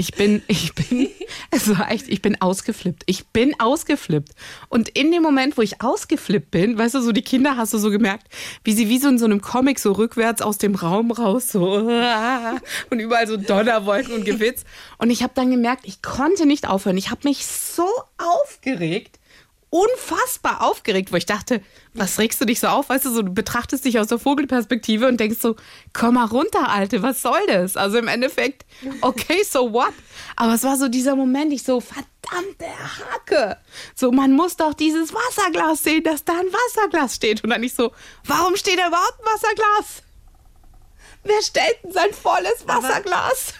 Ich 0.00 0.14
bin, 0.14 0.42
ich 0.48 0.74
bin, 0.74 1.10
es 1.50 1.68
war 1.68 1.90
echt, 1.90 2.08
ich 2.08 2.22
bin 2.22 2.40
ausgeflippt. 2.40 3.02
Ich 3.04 3.26
bin 3.26 3.54
ausgeflippt. 3.60 4.32
Und 4.70 4.88
in 4.88 5.12
dem 5.12 5.22
Moment, 5.22 5.58
wo 5.58 5.62
ich 5.62 5.82
ausgeflippt 5.82 6.50
bin, 6.50 6.78
weißt 6.78 6.94
du, 6.94 7.02
so 7.02 7.12
die 7.12 7.20
Kinder 7.20 7.58
hast 7.58 7.74
du 7.74 7.78
so 7.78 7.90
gemerkt, 7.90 8.26
wie 8.64 8.72
sie 8.72 8.88
wie 8.88 8.98
so 8.98 9.10
in 9.10 9.18
so 9.18 9.26
einem 9.26 9.42
Comic 9.42 9.78
so 9.78 9.92
rückwärts 9.92 10.40
aus 10.40 10.56
dem 10.56 10.74
Raum 10.74 11.10
raus, 11.10 11.52
so 11.52 11.60
und 12.90 12.98
überall 12.98 13.26
so 13.26 13.36
Donnerwolken 13.36 14.14
und 14.14 14.24
Gewitz. 14.24 14.64
Und 14.96 15.10
ich 15.10 15.22
habe 15.22 15.34
dann 15.34 15.50
gemerkt, 15.50 15.82
ich 15.84 16.00
konnte 16.00 16.46
nicht 16.46 16.66
aufhören. 16.66 16.96
Ich 16.96 17.10
habe 17.10 17.28
mich 17.28 17.44
so 17.44 17.86
aufgeregt 18.16 19.19
unfassbar 19.70 20.62
aufgeregt, 20.62 21.12
wo 21.12 21.16
ich 21.16 21.26
dachte, 21.26 21.62
was 21.94 22.18
regst 22.18 22.40
du 22.40 22.44
dich 22.44 22.58
so 22.58 22.66
auf? 22.66 22.88
Weißt 22.88 23.04
du, 23.04 23.10
so 23.10 23.22
du 23.22 23.32
betrachtest 23.32 23.84
dich 23.84 24.00
aus 24.00 24.08
der 24.08 24.18
Vogelperspektive 24.18 25.06
und 25.06 25.18
denkst 25.20 25.38
so, 25.40 25.54
komm 25.92 26.14
mal 26.14 26.24
runter, 26.24 26.68
Alte, 26.68 27.02
was 27.02 27.22
soll 27.22 27.40
das? 27.46 27.76
Also 27.76 27.98
im 27.98 28.08
Endeffekt, 28.08 28.66
okay, 29.00 29.42
so 29.48 29.72
what? 29.72 29.92
Aber 30.34 30.54
es 30.54 30.64
war 30.64 30.76
so 30.76 30.88
dieser 30.88 31.14
Moment, 31.14 31.52
ich 31.52 31.62
so, 31.62 31.80
verdammte 31.80 32.66
Hacke. 32.66 33.58
So, 33.94 34.10
man 34.10 34.32
muss 34.32 34.56
doch 34.56 34.74
dieses 34.74 35.14
Wasserglas 35.14 35.84
sehen, 35.84 36.02
dass 36.02 36.24
da 36.24 36.32
ein 36.32 36.52
Wasserglas 36.52 37.14
steht. 37.14 37.44
Und 37.44 37.50
dann 37.50 37.60
nicht 37.60 37.76
so, 37.76 37.92
warum 38.24 38.56
steht 38.56 38.78
da 38.78 38.88
überhaupt 38.88 39.20
ein 39.20 39.26
Wasserglas? 39.26 40.02
Wer 41.22 41.42
stellt 41.42 41.76
denn 41.84 41.92
sein 41.92 42.12
volles 42.12 42.66
Wasserglas? 42.66 43.54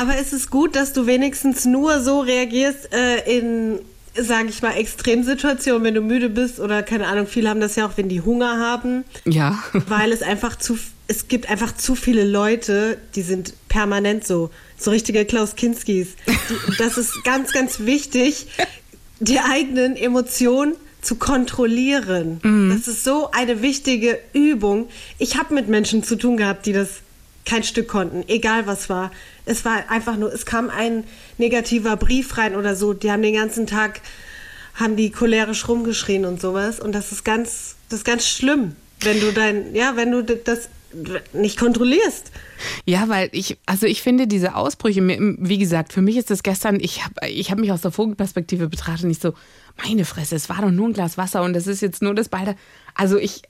Aber 0.00 0.16
es 0.16 0.32
ist 0.32 0.50
gut, 0.50 0.76
dass 0.76 0.92
du 0.92 1.06
wenigstens 1.06 1.64
nur 1.64 2.00
so 2.00 2.20
reagierst 2.20 2.92
äh, 2.92 3.38
in, 3.38 3.80
sage 4.20 4.48
ich 4.48 4.62
mal, 4.62 4.72
Extremsituationen, 4.72 5.84
wenn 5.84 5.94
du 5.94 6.00
müde 6.00 6.28
bist 6.28 6.60
oder 6.60 6.82
keine 6.82 7.06
Ahnung, 7.06 7.26
viele 7.26 7.48
haben 7.48 7.60
das 7.60 7.76
ja 7.76 7.86
auch, 7.86 7.96
wenn 7.96 8.08
die 8.08 8.20
Hunger 8.20 8.58
haben, 8.58 9.04
ja. 9.24 9.62
weil 9.88 10.12
es 10.12 10.22
einfach 10.22 10.56
zu, 10.56 10.78
es 11.08 11.28
gibt 11.28 11.50
einfach 11.50 11.74
zu 11.74 11.94
viele 11.94 12.24
Leute, 12.24 12.98
die 13.14 13.22
sind 13.22 13.54
permanent 13.68 14.26
so, 14.26 14.50
so 14.76 14.90
richtige 14.90 15.24
Klaus 15.24 15.56
Kinskis. 15.56 16.08
Die, 16.26 16.76
das 16.78 16.98
ist 16.98 17.24
ganz, 17.24 17.52
ganz 17.52 17.80
wichtig, 17.80 18.46
die 19.20 19.40
eigenen 19.40 19.96
Emotionen 19.96 20.74
zu 21.00 21.14
kontrollieren. 21.16 22.40
Das 22.70 22.88
ist 22.88 23.04
so 23.04 23.30
eine 23.30 23.62
wichtige 23.62 24.18
Übung. 24.32 24.88
Ich 25.18 25.38
habe 25.38 25.54
mit 25.54 25.68
Menschen 25.68 26.02
zu 26.02 26.16
tun 26.16 26.36
gehabt, 26.36 26.66
die 26.66 26.72
das 26.72 26.88
kein 27.46 27.62
Stück 27.62 27.88
konnten, 27.88 28.24
egal 28.28 28.66
was 28.66 28.90
war. 28.90 29.10
Es 29.46 29.64
war 29.64 29.88
einfach 29.88 30.16
nur, 30.16 30.32
es 30.32 30.44
kam 30.44 30.68
ein 30.68 31.04
negativer 31.38 31.96
Brief 31.96 32.36
rein 32.36 32.56
oder 32.56 32.76
so. 32.76 32.92
Die 32.92 33.10
haben 33.10 33.22
den 33.22 33.34
ganzen 33.34 33.66
Tag, 33.66 34.02
haben 34.74 34.96
die 34.96 35.10
cholerisch 35.10 35.66
rumgeschrien 35.68 36.26
und 36.26 36.40
sowas. 36.40 36.80
Und 36.80 36.92
das 36.92 37.12
ist 37.12 37.24
ganz, 37.24 37.76
das 37.88 38.00
ist 38.00 38.04
ganz 38.04 38.26
schlimm, 38.26 38.76
wenn 39.00 39.20
du 39.20 39.32
dein, 39.32 39.74
ja, 39.74 39.96
wenn 39.96 40.10
du 40.10 40.22
das 40.22 40.68
nicht 41.32 41.58
kontrollierst. 41.58 42.32
Ja, 42.84 43.08
weil 43.08 43.28
ich, 43.32 43.58
also 43.66 43.86
ich 43.86 44.02
finde 44.02 44.26
diese 44.26 44.54
Ausbrüche, 44.54 45.06
wie 45.06 45.58
gesagt, 45.58 45.92
für 45.92 46.02
mich 46.02 46.16
ist 46.16 46.30
das 46.30 46.42
gestern, 46.42 46.80
ich 46.80 47.04
habe 47.04 47.28
ich 47.28 47.50
hab 47.50 47.58
mich 47.58 47.70
aus 47.70 47.82
der 47.82 47.90
Vogelperspektive 47.90 48.68
betrachtet 48.68 49.04
und 49.04 49.10
ich 49.10 49.18
so, 49.18 49.34
meine 49.84 50.04
Fresse, 50.04 50.36
es 50.36 50.48
war 50.48 50.62
doch 50.62 50.70
nur 50.70 50.88
ein 50.88 50.94
Glas 50.94 51.18
Wasser 51.18 51.42
und 51.42 51.52
das 51.52 51.66
ist 51.66 51.82
jetzt 51.82 52.02
nur 52.02 52.14
das 52.14 52.28
beide. 52.28 52.56
Also 52.94 53.18
ich, 53.18 53.42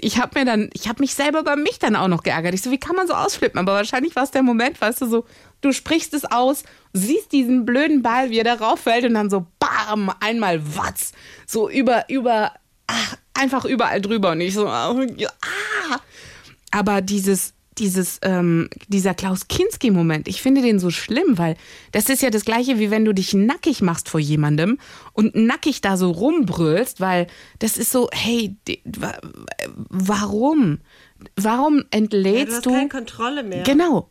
ich 0.00 0.20
habe 0.20 0.38
mir 0.38 0.44
dann, 0.46 0.70
ich 0.72 0.88
habe 0.88 1.02
mich 1.02 1.14
selber 1.14 1.40
über 1.40 1.56
mich 1.56 1.78
dann 1.78 1.96
auch 1.96 2.08
noch 2.08 2.22
geärgert. 2.22 2.54
Ich 2.54 2.62
so, 2.62 2.70
wie 2.70 2.78
kann 2.78 2.96
man 2.96 3.06
so 3.06 3.14
ausflippen? 3.14 3.58
Aber 3.60 3.74
wahrscheinlich 3.74 4.16
war 4.16 4.22
es 4.22 4.30
der 4.30 4.42
Moment, 4.42 4.80
weißt 4.80 5.02
du, 5.02 5.06
so, 5.06 5.26
du 5.60 5.72
sprichst 5.72 6.14
es 6.14 6.24
aus, 6.24 6.64
siehst 6.92 7.32
diesen 7.32 7.64
blöden 7.64 8.02
Ball, 8.02 8.30
wie 8.30 8.38
er 8.38 8.44
darauf 8.44 8.80
fällt 8.80 9.04
und 9.04 9.14
dann 9.14 9.30
so, 9.30 9.46
bam, 9.58 10.12
einmal 10.20 10.76
watz, 10.76 11.12
so 11.46 11.68
über, 11.68 12.08
über, 12.08 12.52
ach, 12.86 13.16
einfach 13.34 13.64
überall 13.64 14.00
drüber 14.00 14.32
und 14.32 14.40
ich 14.40 14.54
so, 14.54 14.66
ah, 14.68 14.94
aber 16.70 17.00
dieses, 17.02 17.53
dieses, 17.78 18.18
ähm, 18.22 18.68
dieser 18.88 19.14
Klaus 19.14 19.48
Kinski-Moment, 19.48 20.28
ich 20.28 20.42
finde 20.42 20.62
den 20.62 20.78
so 20.78 20.90
schlimm, 20.90 21.38
weil 21.38 21.56
das 21.92 22.08
ist 22.08 22.22
ja 22.22 22.30
das 22.30 22.44
Gleiche, 22.44 22.78
wie 22.78 22.90
wenn 22.90 23.04
du 23.04 23.12
dich 23.12 23.34
nackig 23.34 23.82
machst 23.82 24.08
vor 24.08 24.20
jemandem 24.20 24.78
und 25.12 25.34
nackig 25.34 25.80
da 25.80 25.96
so 25.96 26.10
rumbrüllst, 26.10 27.00
weil 27.00 27.26
das 27.58 27.76
ist 27.76 27.90
so, 27.90 28.08
hey, 28.12 28.56
warum? 29.88 30.78
Warum 31.36 31.78
Ja, 31.78 31.84
entlädst 31.90 32.48
du 32.48 32.56
hast 32.56 32.66
du? 32.66 32.70
keine 32.70 32.88
Kontrolle 32.88 33.42
mehr. 33.42 33.62
Genau. 33.62 34.10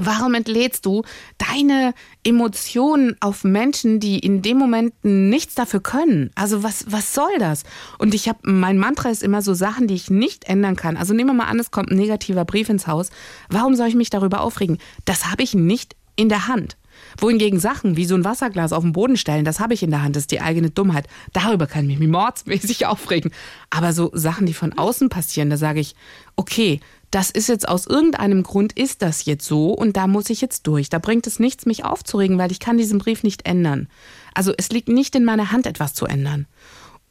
Warum 0.00 0.34
entlädst 0.34 0.86
du 0.86 1.02
deine 1.38 1.92
Emotionen 2.22 3.16
auf 3.20 3.42
Menschen, 3.42 3.98
die 3.98 4.20
in 4.20 4.42
dem 4.42 4.56
Moment 4.56 4.94
nichts 5.02 5.56
dafür 5.56 5.80
können? 5.80 6.30
Also 6.36 6.62
was, 6.62 6.84
was 6.88 7.14
soll 7.14 7.38
das? 7.40 7.64
Und 7.98 8.14
ich 8.14 8.28
habe, 8.28 8.38
mein 8.42 8.78
Mantra 8.78 9.10
ist 9.10 9.24
immer 9.24 9.42
so 9.42 9.54
Sachen, 9.54 9.88
die 9.88 9.94
ich 9.94 10.08
nicht 10.08 10.44
ändern 10.44 10.76
kann. 10.76 10.96
Also 10.96 11.14
nehmen 11.14 11.30
wir 11.30 11.44
mal 11.44 11.50
an, 11.50 11.58
es 11.58 11.72
kommt 11.72 11.90
ein 11.90 11.96
negativer 11.96 12.44
Brief 12.44 12.68
ins 12.68 12.86
Haus. 12.86 13.10
Warum 13.48 13.74
soll 13.74 13.88
ich 13.88 13.96
mich 13.96 14.10
darüber 14.10 14.40
aufregen? 14.40 14.78
Das 15.04 15.30
habe 15.30 15.42
ich 15.42 15.54
nicht 15.54 15.96
in 16.14 16.28
der 16.28 16.46
Hand. 16.46 16.76
Wohingegen 17.18 17.58
Sachen 17.58 17.96
wie 17.96 18.04
so 18.04 18.14
ein 18.14 18.24
Wasserglas 18.24 18.72
auf 18.72 18.82
den 18.82 18.92
Boden 18.92 19.16
stellen, 19.16 19.44
das 19.44 19.60
habe 19.60 19.74
ich 19.74 19.82
in 19.82 19.90
der 19.90 20.02
Hand, 20.02 20.16
das 20.16 20.24
ist 20.24 20.32
die 20.32 20.40
eigene 20.40 20.70
Dummheit. 20.70 21.06
Darüber 21.32 21.66
kann 21.66 21.88
ich 21.88 21.98
mich 21.98 22.08
mordsmäßig 22.08 22.86
aufregen. 22.86 23.32
Aber 23.70 23.92
so 23.92 24.10
Sachen, 24.14 24.46
die 24.46 24.54
von 24.54 24.72
außen 24.76 25.08
passieren, 25.08 25.50
da 25.50 25.56
sage 25.56 25.80
ich, 25.80 25.94
okay, 26.36 26.80
das 27.10 27.30
ist 27.30 27.48
jetzt 27.48 27.68
aus 27.68 27.86
irgendeinem 27.86 28.42
Grund 28.42 28.72
ist 28.78 29.02
das 29.02 29.24
jetzt 29.24 29.46
so 29.46 29.72
und 29.72 29.96
da 29.96 30.06
muss 30.06 30.30
ich 30.30 30.40
jetzt 30.40 30.66
durch. 30.66 30.90
Da 30.90 30.98
bringt 30.98 31.26
es 31.26 31.38
nichts, 31.38 31.64
mich 31.64 31.84
aufzuregen, 31.84 32.38
weil 32.38 32.52
ich 32.52 32.60
kann 32.60 32.76
diesen 32.76 32.98
Brief 32.98 33.22
nicht 33.22 33.46
ändern. 33.46 33.88
Also 34.34 34.52
es 34.56 34.68
liegt 34.70 34.88
nicht 34.88 35.14
in 35.14 35.24
meiner 35.24 35.50
Hand, 35.50 35.66
etwas 35.66 35.94
zu 35.94 36.06
ändern. 36.06 36.46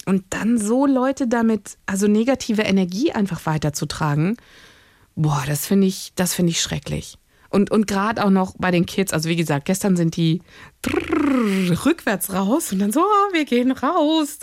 Und 0.06 0.24
dann 0.30 0.58
so 0.58 0.86
Leute 0.86 1.28
damit, 1.28 1.78
also 1.86 2.08
negative 2.08 2.62
Energie 2.62 3.12
einfach 3.12 3.46
weiterzutragen, 3.46 4.38
boah, 5.16 5.44
das 5.48 5.66
finde 5.66 5.88
ich, 5.88 6.14
das 6.16 6.34
finde 6.34 6.52
ich 6.52 6.62
schrecklich. 6.62 7.18
Und, 7.50 7.72
und 7.72 7.88
gerade 7.88 8.24
auch 8.24 8.30
noch 8.30 8.56
bei 8.58 8.72
den 8.72 8.86
Kids, 8.86 9.14
also 9.14 9.30
wie 9.30 9.36
gesagt, 9.36 9.66
gestern 9.66 9.96
sind 9.96 10.16
die 10.16 10.42
rückwärts 10.86 12.32
raus 12.34 12.72
und 12.72 12.80
dann 12.80 12.92
so, 12.92 13.02
oh, 13.02 13.34
wir 13.34 13.46
gehen 13.46 13.72
raus, 13.72 14.40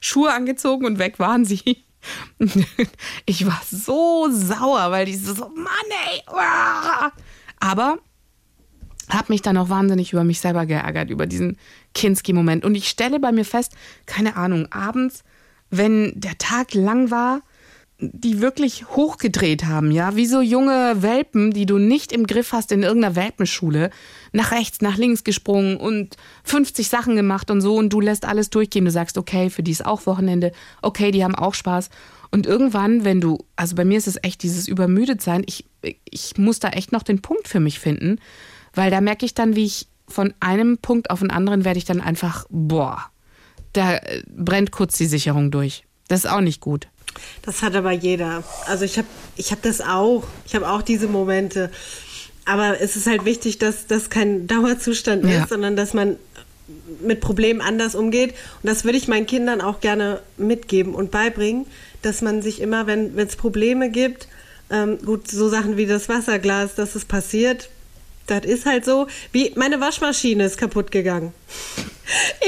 Schuhe 0.00 0.32
angezogen 0.32 0.84
und 0.84 0.98
weg 0.98 1.18
waren 1.18 1.44
sie. 1.44 1.84
Ich 3.26 3.46
war 3.46 3.60
so 3.70 4.28
sauer, 4.30 4.90
weil 4.90 5.06
die 5.06 5.16
so, 5.16 5.34
Mann 5.34 5.90
ey. 6.10 6.22
uah. 6.28 7.12
Aber 7.60 7.98
habe 9.10 9.32
mich 9.32 9.42
dann 9.42 9.56
auch 9.56 9.68
wahnsinnig 9.68 10.12
über 10.12 10.24
mich 10.24 10.40
selber 10.40 10.66
geärgert, 10.66 11.10
über 11.10 11.26
diesen 11.26 11.58
Kinski-Moment. 11.94 12.64
Und 12.64 12.74
ich 12.74 12.88
stelle 12.88 13.20
bei 13.20 13.32
mir 13.32 13.44
fest, 13.44 13.72
keine 14.06 14.36
Ahnung, 14.36 14.70
abends, 14.72 15.24
wenn 15.70 16.12
der 16.14 16.38
Tag 16.38 16.74
lang 16.74 17.10
war, 17.10 17.42
die 18.12 18.40
wirklich 18.40 18.86
hochgedreht 18.90 19.64
haben, 19.64 19.90
ja, 19.90 20.16
wie 20.16 20.26
so 20.26 20.40
junge 20.40 21.02
Welpen, 21.02 21.52
die 21.52 21.66
du 21.66 21.78
nicht 21.78 22.12
im 22.12 22.26
Griff 22.26 22.52
hast 22.52 22.72
in 22.72 22.82
irgendeiner 22.82 23.16
Welpenschule, 23.16 23.90
nach 24.32 24.52
rechts, 24.52 24.80
nach 24.80 24.96
links 24.96 25.24
gesprungen 25.24 25.76
und 25.76 26.16
50 26.44 26.88
Sachen 26.88 27.16
gemacht 27.16 27.50
und 27.50 27.60
so 27.60 27.76
und 27.76 27.92
du 27.92 28.00
lässt 28.00 28.24
alles 28.24 28.50
durchgehen. 28.50 28.84
Du 28.84 28.90
sagst, 28.90 29.18
okay, 29.18 29.50
für 29.50 29.62
die 29.62 29.72
ist 29.72 29.86
auch 29.86 30.06
Wochenende, 30.06 30.52
okay, 30.82 31.10
die 31.10 31.24
haben 31.24 31.34
auch 31.34 31.54
Spaß. 31.54 31.90
Und 32.30 32.46
irgendwann, 32.46 33.04
wenn 33.04 33.20
du, 33.20 33.38
also 33.54 33.76
bei 33.76 33.84
mir 33.84 33.96
ist 33.96 34.08
es 34.08 34.18
echt 34.22 34.42
dieses 34.42 34.66
Übermüdetsein, 34.66 35.44
ich, 35.46 35.66
ich 36.10 36.36
muss 36.36 36.58
da 36.58 36.70
echt 36.70 36.90
noch 36.90 37.04
den 37.04 37.22
Punkt 37.22 37.46
für 37.46 37.60
mich 37.60 37.78
finden, 37.78 38.18
weil 38.74 38.90
da 38.90 39.00
merke 39.00 39.24
ich 39.24 39.34
dann, 39.34 39.54
wie 39.54 39.64
ich 39.66 39.86
von 40.08 40.34
einem 40.40 40.78
Punkt 40.78 41.10
auf 41.10 41.20
den 41.20 41.30
anderen 41.30 41.64
werde 41.64 41.78
ich 41.78 41.84
dann 41.84 42.00
einfach, 42.00 42.46
boah, 42.50 43.10
da 43.72 44.00
brennt 44.28 44.72
kurz 44.72 44.96
die 44.96 45.06
Sicherung 45.06 45.50
durch. 45.50 45.84
Das 46.08 46.24
ist 46.24 46.30
auch 46.30 46.40
nicht 46.40 46.60
gut. 46.60 46.88
Das 47.42 47.62
hat 47.62 47.74
aber 47.74 47.92
jeder. 47.92 48.42
Also 48.66 48.84
ich 48.84 48.98
habe 48.98 49.08
ich 49.36 49.52
hab 49.52 49.62
das 49.62 49.80
auch. 49.80 50.24
Ich 50.46 50.54
habe 50.54 50.68
auch 50.68 50.82
diese 50.82 51.06
Momente. 51.08 51.70
Aber 52.44 52.80
es 52.80 52.96
ist 52.96 53.06
halt 53.06 53.24
wichtig, 53.24 53.58
dass 53.58 53.86
das 53.86 54.10
kein 54.10 54.46
Dauerzustand 54.46 55.24
Ja. 55.24 55.42
ist, 55.42 55.48
sondern 55.48 55.76
dass 55.76 55.94
man 55.94 56.16
mit 57.00 57.20
Problemen 57.20 57.60
anders 57.60 57.94
umgeht. 57.94 58.34
Und 58.62 58.68
das 58.70 58.84
würde 58.84 58.98
ich 58.98 59.08
meinen 59.08 59.26
Kindern 59.26 59.60
auch 59.60 59.80
gerne 59.80 60.20
mitgeben 60.36 60.94
und 60.94 61.10
beibringen, 61.10 61.66
dass 62.02 62.22
man 62.22 62.42
sich 62.42 62.60
immer, 62.60 62.86
wenn 62.86 63.18
es 63.18 63.36
Probleme 63.36 63.90
gibt, 63.90 64.28
ähm, 64.70 64.98
gut, 65.04 65.30
so 65.30 65.48
Sachen 65.48 65.76
wie 65.76 65.86
das 65.86 66.08
Wasserglas, 66.08 66.74
dass 66.74 66.94
es 66.94 67.04
passiert, 67.04 67.68
das 68.26 68.44
ist 68.44 68.66
halt 68.66 68.84
so. 68.84 69.06
Wie 69.32 69.52
meine 69.56 69.80
Waschmaschine 69.80 70.44
ist 70.44 70.58
kaputt 70.58 70.90
gegangen. 70.90 71.32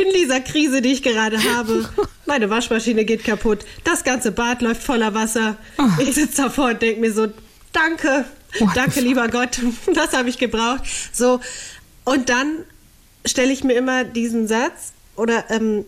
In 0.00 0.12
dieser 0.14 0.40
Krise, 0.40 0.82
die 0.82 0.92
ich 0.92 1.02
gerade 1.02 1.42
habe. 1.42 1.88
Meine 2.26 2.50
Waschmaschine 2.50 3.04
geht 3.04 3.24
kaputt. 3.24 3.60
Das 3.84 4.04
ganze 4.04 4.32
Bad 4.32 4.62
läuft 4.62 4.82
voller 4.82 5.14
Wasser. 5.14 5.56
Ich 6.00 6.14
sitze 6.14 6.42
davor 6.42 6.70
und 6.70 6.82
denke 6.82 7.00
mir 7.00 7.12
so, 7.12 7.28
danke, 7.72 8.24
What 8.58 8.76
danke, 8.76 9.00
lieber 9.00 9.28
Gott. 9.28 9.60
Das 9.94 10.12
habe 10.12 10.28
ich 10.28 10.38
gebraucht. 10.38 10.82
So. 11.12 11.40
Und 12.04 12.28
dann 12.28 12.64
stelle 13.24 13.52
ich 13.52 13.64
mir 13.64 13.74
immer 13.74 14.04
diesen 14.04 14.46
Satz 14.46 14.92
oder 15.16 15.50
ähm, 15.50 15.84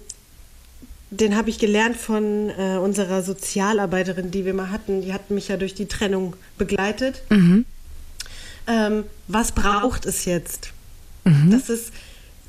den 1.10 1.36
habe 1.36 1.48
ich 1.50 1.58
gelernt 1.58 1.96
von 1.96 2.50
äh, 2.50 2.76
unserer 2.76 3.22
Sozialarbeiterin, 3.22 4.30
die 4.30 4.44
wir 4.44 4.54
mal 4.54 4.70
hatten. 4.70 5.02
Die 5.02 5.12
hat 5.12 5.30
mich 5.30 5.48
ja 5.48 5.56
durch 5.56 5.74
die 5.74 5.86
Trennung 5.86 6.34
begleitet. 6.58 7.22
Ähm, 8.68 9.04
was 9.26 9.52
braucht 9.52 10.06
es 10.06 10.24
jetzt? 10.24 10.70
Das 11.50 11.68
ist 11.68 11.92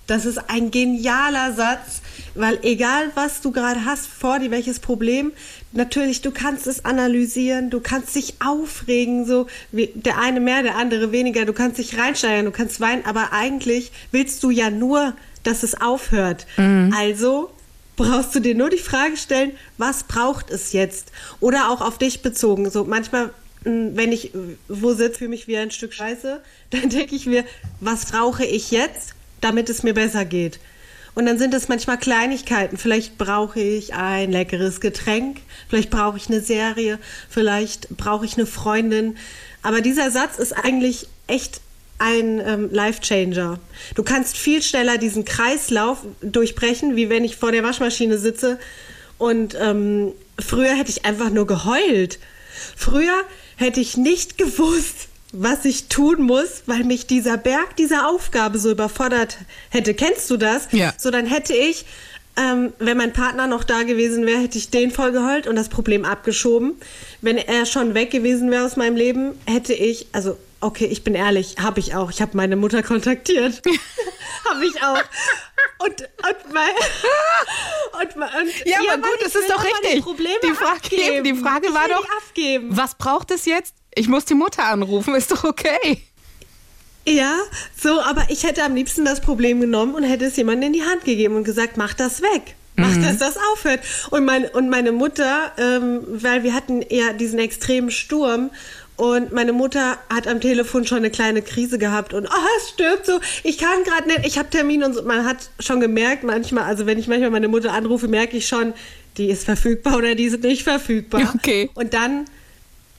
das 0.09 0.25
ist 0.25 0.49
ein 0.49 0.71
genialer 0.71 1.53
Satz, 1.53 2.01
weil 2.33 2.57
egal 2.63 3.11
was 3.13 3.41
du 3.41 3.51
gerade 3.51 3.85
hast 3.85 4.07
vor 4.07 4.39
dir, 4.39 4.49
welches 4.49 4.79
Problem, 4.79 5.31
natürlich 5.71 6.21
du 6.21 6.31
kannst 6.31 6.65
es 6.65 6.83
analysieren, 6.83 7.69
du 7.69 7.79
kannst 7.79 8.15
dich 8.15 8.33
aufregen, 8.43 9.27
so 9.27 9.45
wie 9.71 9.91
der 9.93 10.17
eine 10.17 10.39
mehr, 10.39 10.63
der 10.63 10.77
andere 10.77 11.11
weniger, 11.11 11.45
du 11.45 11.53
kannst 11.53 11.77
dich 11.77 11.95
reinsteigern, 11.99 12.45
du 12.45 12.51
kannst 12.51 12.79
weinen, 12.79 13.05
aber 13.05 13.33
eigentlich 13.33 13.91
willst 14.11 14.41
du 14.41 14.49
ja 14.49 14.71
nur, 14.71 15.13
dass 15.43 15.61
es 15.61 15.79
aufhört. 15.79 16.47
Also 16.97 17.51
brauchst 17.95 18.33
du 18.33 18.39
dir 18.39 18.55
nur 18.55 18.71
die 18.71 18.77
Frage 18.77 19.15
stellen, 19.15 19.51
was 19.77 20.05
braucht 20.05 20.49
es 20.49 20.73
jetzt? 20.73 21.11
Oder 21.39 21.69
auch 21.69 21.81
auf 21.81 21.99
dich 21.99 22.23
bezogen. 22.23 22.71
So 22.71 22.83
manchmal, 22.83 23.29
wenn 23.63 24.11
ich 24.11 24.31
wo 24.67 24.93
sitze, 24.93 25.19
fühle 25.19 25.31
mich 25.31 25.47
wie 25.47 25.57
ein 25.57 25.71
Stück 25.71 25.93
Scheiße, 25.93 26.41
dann 26.69 26.89
denke 26.89 27.15
ich 27.15 27.25
mir, 27.25 27.43
was 27.79 28.05
brauche 28.05 28.45
ich 28.45 28.71
jetzt, 28.71 29.13
damit 29.41 29.69
es 29.69 29.83
mir 29.83 29.93
besser 29.93 30.25
geht? 30.25 30.59
Und 31.15 31.25
dann 31.25 31.37
sind 31.37 31.53
es 31.53 31.67
manchmal 31.67 31.97
Kleinigkeiten. 31.97 32.77
Vielleicht 32.77 33.17
brauche 33.17 33.59
ich 33.59 33.93
ein 33.93 34.31
leckeres 34.31 34.79
Getränk, 34.79 35.41
vielleicht 35.67 35.89
brauche 35.89 36.17
ich 36.17 36.27
eine 36.27 36.39
Serie, 36.39 36.99
vielleicht 37.29 37.89
brauche 37.97 38.25
ich 38.25 38.35
eine 38.35 38.45
Freundin. 38.45 39.17
Aber 39.61 39.81
dieser 39.81 40.11
Satz 40.11 40.37
ist 40.37 40.53
eigentlich 40.53 41.07
echt 41.27 41.61
ein 41.97 42.39
ähm, 42.39 42.69
Life-Changer. 42.71 43.59
Du 43.95 44.03
kannst 44.03 44.37
viel 44.37 44.61
schneller 44.63 44.97
diesen 44.97 45.25
Kreislauf 45.25 46.05
durchbrechen, 46.21 46.95
wie 46.95 47.09
wenn 47.09 47.25
ich 47.25 47.35
vor 47.35 47.51
der 47.51 47.63
Waschmaschine 47.63 48.17
sitze. 48.17 48.57
Und 49.17 49.57
ähm, 49.59 50.13
früher 50.39 50.75
hätte 50.75 50.91
ich 50.91 51.05
einfach 51.05 51.29
nur 51.29 51.45
geheult. 51.45 52.19
Früher 52.77 53.25
hätte 53.59 53.79
ich 53.79 53.97
nicht 53.97 54.37
gewusst, 54.37 55.09
was 55.31 55.65
ich 55.65 55.89
tun 55.89 56.23
muss, 56.23 56.63
weil 56.65 56.83
mich 56.83 57.05
dieser 57.05 57.37
Berg 57.37 57.75
dieser 57.75 58.07
Aufgabe 58.07 58.57
so 58.57 58.71
überfordert 58.71 59.37
hätte. 59.69 59.93
Kennst 59.93 60.29
du 60.31 60.37
das? 60.37 60.69
Ja. 60.71 60.93
So, 60.97 61.11
dann 61.11 61.27
hätte 61.27 61.53
ich, 61.53 61.85
ähm, 62.35 62.73
wenn 62.79 62.97
mein 62.97 63.13
Partner 63.13 63.45
noch 63.45 63.63
da 63.63 63.83
gewesen 63.83 64.25
wäre, 64.25 64.39
hätte 64.39 64.57
ich 64.57 64.69
den 64.69 64.91
voll 64.91 65.11
geheult 65.11 65.45
und 65.45 65.55
das 65.55 65.69
Problem 65.69 66.05
abgeschoben. 66.05 66.75
Wenn 67.21 67.37
er 67.37 67.65
schon 67.65 67.93
weg 67.93 68.11
gewesen 68.11 68.49
wäre 68.49 68.65
aus 68.65 68.75
meinem 68.75 68.95
Leben, 68.95 69.33
hätte 69.45 69.73
ich, 69.73 70.07
also 70.13 70.37
okay, 70.61 70.85
ich 70.85 71.03
bin 71.03 71.15
ehrlich, 71.15 71.55
habe 71.61 71.79
ich 71.79 71.95
auch. 71.95 72.09
Ich 72.11 72.21
habe 72.21 72.35
meine 72.37 72.55
Mutter 72.55 72.83
kontaktiert. 72.83 73.61
habe 74.49 74.65
ich 74.65 74.81
auch. 74.81 75.01
Und, 75.79 76.01
und 76.01 76.53
mein, 76.53 76.69
und, 78.01 78.15
mein- 78.15 78.29
und 78.41 78.65
Ja, 78.65 78.77
aber 78.93 79.01
gut, 79.01 79.17
das 79.23 79.35
ist 79.35 79.49
doch 79.49 79.63
richtig. 79.63 80.03
Die, 80.05 80.47
Die 80.47 80.53
Frage- 80.53 80.71
abgeben. 80.83 81.23
die 81.23 81.35
Frage 81.35 81.73
war 81.73 81.87
doch- 81.87 82.05
abgeben. 82.17 82.67
Was 82.71 82.95
braucht 82.95 83.31
es 83.31 83.45
jetzt? 83.45 83.73
Ich 83.95 84.07
muss 84.07 84.25
die 84.25 84.33
Mutter 84.35 84.63
anrufen, 84.65 85.15
ist 85.15 85.31
doch 85.31 85.43
okay. 85.43 86.03
Ja, 87.07 87.37
so, 87.81 88.01
aber 88.01 88.25
ich 88.29 88.43
hätte 88.43 88.63
am 88.63 88.75
liebsten 88.75 89.03
das 89.05 89.19
Problem 89.21 89.61
genommen 89.61 89.95
und 89.95 90.03
hätte 90.03 90.25
es 90.25 90.35
jemandem 90.35 90.67
in 90.67 90.73
die 90.73 90.83
Hand 90.83 91.05
gegeben 91.05 91.35
und 91.37 91.43
gesagt, 91.43 91.75
mach 91.77 91.93
das 91.93 92.21
weg. 92.21 92.55
Mach, 92.75 92.95
dass 92.95 93.17
das 93.17 93.35
aufhört. 93.53 93.81
Und, 94.11 94.23
mein, 94.25 94.45
und 94.45 94.69
meine 94.69 94.91
Mutter, 94.93 95.51
ähm, 95.57 96.01
weil 96.07 96.43
wir 96.43 96.53
hatten 96.53 96.81
ja 96.89 97.11
diesen 97.13 97.37
extremen 97.39 97.91
Sturm 97.91 98.51
und 98.99 99.31
meine 99.31 99.53
Mutter 99.53 99.97
hat 100.13 100.27
am 100.27 100.41
Telefon 100.41 100.85
schon 100.85 100.97
eine 100.97 101.09
kleine 101.09 101.41
Krise 101.41 101.77
gehabt 101.77 102.13
und 102.13 102.27
ah, 102.27 102.47
es 102.57 102.71
stirbt 102.71 103.05
so, 103.05 103.21
ich 103.43 103.57
kann 103.57 103.85
gerade 103.85 104.09
nicht, 104.09 104.25
ich 104.25 104.37
habe 104.37 104.49
Termin 104.49 104.83
und 104.83 104.93
so. 104.93 105.03
Man 105.03 105.23
hat 105.23 105.37
schon 105.57 105.79
gemerkt, 105.79 106.25
manchmal, 106.25 106.65
also 106.65 106.85
wenn 106.85 106.99
ich 106.99 107.07
manchmal 107.07 107.29
meine 107.29 107.47
Mutter 107.47 107.71
anrufe, 107.71 108.09
merke 108.09 108.35
ich 108.35 108.45
schon, 108.45 108.73
die 109.15 109.29
ist 109.29 109.45
verfügbar 109.45 109.95
oder 109.95 110.15
die 110.15 110.25
ist 110.25 110.43
nicht 110.43 110.63
verfügbar. 110.63 111.33
Okay. 111.39 111.69
Und 111.75 111.93
dann 111.93 112.25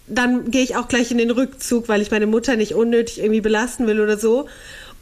dann 0.07 0.51
gehe 0.51 0.63
ich 0.63 0.75
auch 0.75 0.89
gleich 0.89 1.11
in 1.11 1.19
den 1.19 1.31
Rückzug, 1.31 1.89
weil 1.89 2.01
ich 2.01 2.11
meine 2.11 2.27
Mutter 2.27 2.57
nicht 2.57 2.75
unnötig 2.75 3.19
irgendwie 3.19 3.43
belasten 3.43 3.87
will 3.87 4.01
oder 4.01 4.17
so. 4.17 4.49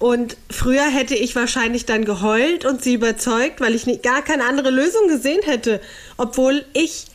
Und 0.01 0.37
früher 0.51 0.85
hätte 0.85 1.15
ich 1.15 1.37
wahrscheinlich 1.37 1.87
dann 1.87 2.05
geheult 2.05 2.65
und 2.65 2.83
sie 2.83 2.95
überzeugt, 2.95 3.61
weil 3.61 3.77
ich 3.77 3.87
nicht, 3.87 4.03
gar 4.03 4.23
keine 4.23 4.45
andere 4.47 4.71
Lösung 4.71 5.07
gesehen 5.07 5.43
hätte, 5.45 5.81
obwohl 6.17 6.65
ich 6.73 7.07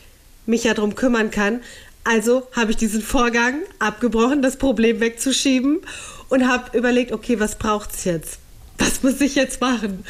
mich 0.46 0.64
ja 0.64 0.74
drum 0.74 0.94
kümmern 0.94 1.30
kann. 1.30 1.60
Also 2.04 2.46
habe 2.52 2.70
ich 2.70 2.76
diesen 2.76 3.02
Vorgang 3.02 3.60
abgebrochen, 3.78 4.42
das 4.42 4.56
Problem 4.56 5.00
wegzuschieben 5.00 5.80
und 6.28 6.48
habe 6.48 6.76
überlegt, 6.76 7.12
okay, 7.12 7.40
was 7.40 7.56
braucht's 7.56 8.04
jetzt? 8.04 8.38
Was 8.78 9.02
muss 9.02 9.20
ich 9.20 9.34
jetzt 9.34 9.60
machen? 9.60 10.04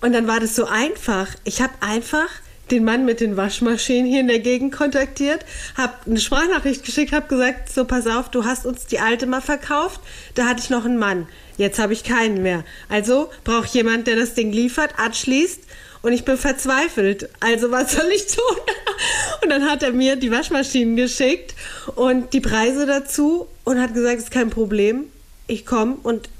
Und 0.00 0.12
dann 0.12 0.28
war 0.28 0.38
das 0.38 0.54
so 0.54 0.66
einfach. 0.66 1.28
Ich 1.44 1.60
habe 1.60 1.72
einfach 1.80 2.28
den 2.70 2.84
Mann 2.84 3.04
mit 3.04 3.20
den 3.20 3.36
Waschmaschinen 3.36 4.06
hier 4.06 4.20
in 4.20 4.28
der 4.28 4.38
Gegend 4.38 4.72
kontaktiert, 4.72 5.44
habe 5.76 5.92
eine 6.06 6.20
Sprachnachricht 6.20 6.84
geschickt, 6.84 7.12
habe 7.12 7.26
gesagt, 7.26 7.70
so 7.70 7.84
pass 7.84 8.06
auf, 8.06 8.30
du 8.30 8.44
hast 8.44 8.64
uns 8.64 8.86
die 8.86 9.00
alte 9.00 9.26
mal 9.26 9.42
verkauft, 9.42 10.00
da 10.34 10.46
hatte 10.46 10.62
ich 10.62 10.70
noch 10.70 10.84
einen 10.84 10.98
Mann, 10.98 11.26
jetzt 11.58 11.78
habe 11.78 11.92
ich 11.92 12.04
keinen 12.04 12.42
mehr. 12.42 12.64
Also 12.88 13.30
brauche 13.44 13.66
ich 13.66 13.74
jemand, 13.74 14.06
der 14.06 14.16
das 14.16 14.34
Ding 14.34 14.50
liefert, 14.52 14.98
abschließt 14.98 15.63
und 16.04 16.12
ich 16.12 16.24
bin 16.24 16.36
verzweifelt. 16.36 17.30
Also 17.40 17.70
was 17.70 17.92
soll 17.92 18.10
ich 18.14 18.26
tun? 18.26 18.56
Und 19.42 19.48
dann 19.50 19.68
hat 19.68 19.82
er 19.82 19.92
mir 19.92 20.16
die 20.16 20.30
Waschmaschinen 20.30 20.96
geschickt 20.96 21.54
und 21.96 22.32
die 22.32 22.40
Preise 22.40 22.86
dazu 22.86 23.46
und 23.64 23.78
hat 23.78 23.92
gesagt, 23.92 24.16
es 24.16 24.24
ist 24.24 24.30
kein 24.30 24.48
Problem, 24.48 25.06
ich 25.46 25.66
komme 25.66 25.96
und 26.02 26.30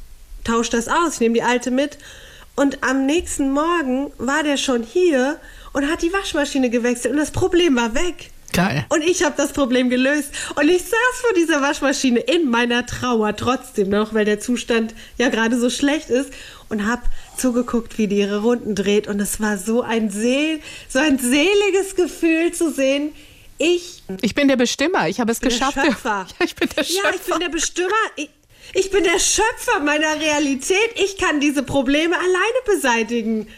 tausche 0.42 0.70
das 0.70 0.88
aus, 0.88 1.14
ich 1.14 1.20
nehme 1.20 1.34
die 1.34 1.42
alte 1.42 1.70
mit. 1.70 1.98
Und 2.54 2.82
am 2.82 3.04
nächsten 3.04 3.50
Morgen 3.50 4.10
war 4.16 4.42
der 4.42 4.56
schon 4.56 4.84
hier 4.84 5.38
und 5.72 5.90
hat 5.90 6.02
die 6.02 6.12
Waschmaschine 6.12 6.70
gewechselt 6.70 7.12
und 7.12 7.18
das 7.18 7.30
Problem 7.30 7.76
war 7.76 7.94
weg. 7.94 8.30
Geil. 8.54 8.86
Und 8.88 9.02
ich 9.02 9.22
habe 9.24 9.34
das 9.36 9.52
Problem 9.52 9.90
gelöst. 9.90 10.30
Und 10.54 10.68
ich 10.68 10.82
saß 10.82 11.20
vor 11.20 11.34
dieser 11.36 11.60
Waschmaschine 11.60 12.20
in 12.20 12.48
meiner 12.48 12.86
Trauer 12.86 13.34
trotzdem 13.36 13.88
noch, 13.88 14.14
weil 14.14 14.24
der 14.24 14.40
Zustand 14.40 14.94
ja 15.18 15.28
gerade 15.28 15.58
so 15.58 15.70
schlecht 15.70 16.08
ist 16.08 16.30
und 16.68 16.86
habe 16.86 17.02
zugeguckt, 17.36 17.98
wie 17.98 18.06
die 18.06 18.18
ihre 18.18 18.42
Runden 18.42 18.74
dreht. 18.74 19.08
Und 19.08 19.20
es 19.20 19.40
war 19.40 19.58
so 19.58 19.82
ein, 19.82 20.08
seel 20.10 20.60
so 20.88 20.98
ein 21.00 21.18
seliges 21.18 21.96
Gefühl 21.96 22.52
zu 22.52 22.70
sehen. 22.72 23.12
Ich 23.58 24.02
Ich 24.22 24.34
bin 24.34 24.48
der 24.48 24.56
Bestimmer. 24.56 25.08
Ich 25.08 25.20
habe 25.20 25.32
es 25.32 25.40
geschafft. 25.40 25.76
der 25.76 25.84
Schöpfer. 25.84 26.26
Ja, 26.38 26.46
ich 26.46 26.54
bin 26.54 26.68
der 26.76 26.84
Schöpfer. 26.84 27.02
Ja, 27.04 27.14
ich 27.14 27.22
bin 27.22 27.40
der 27.40 27.48
Bestimmer. 27.48 27.88
Ich, 28.16 28.30
ich 28.72 28.90
bin 28.90 29.04
der 29.04 29.18
Schöpfer 29.18 29.80
meiner 29.84 30.20
Realität. 30.20 30.90
Ich 30.96 31.18
kann 31.18 31.40
diese 31.40 31.62
Probleme 31.62 32.16
alleine 32.16 32.76
beseitigen. 32.76 33.48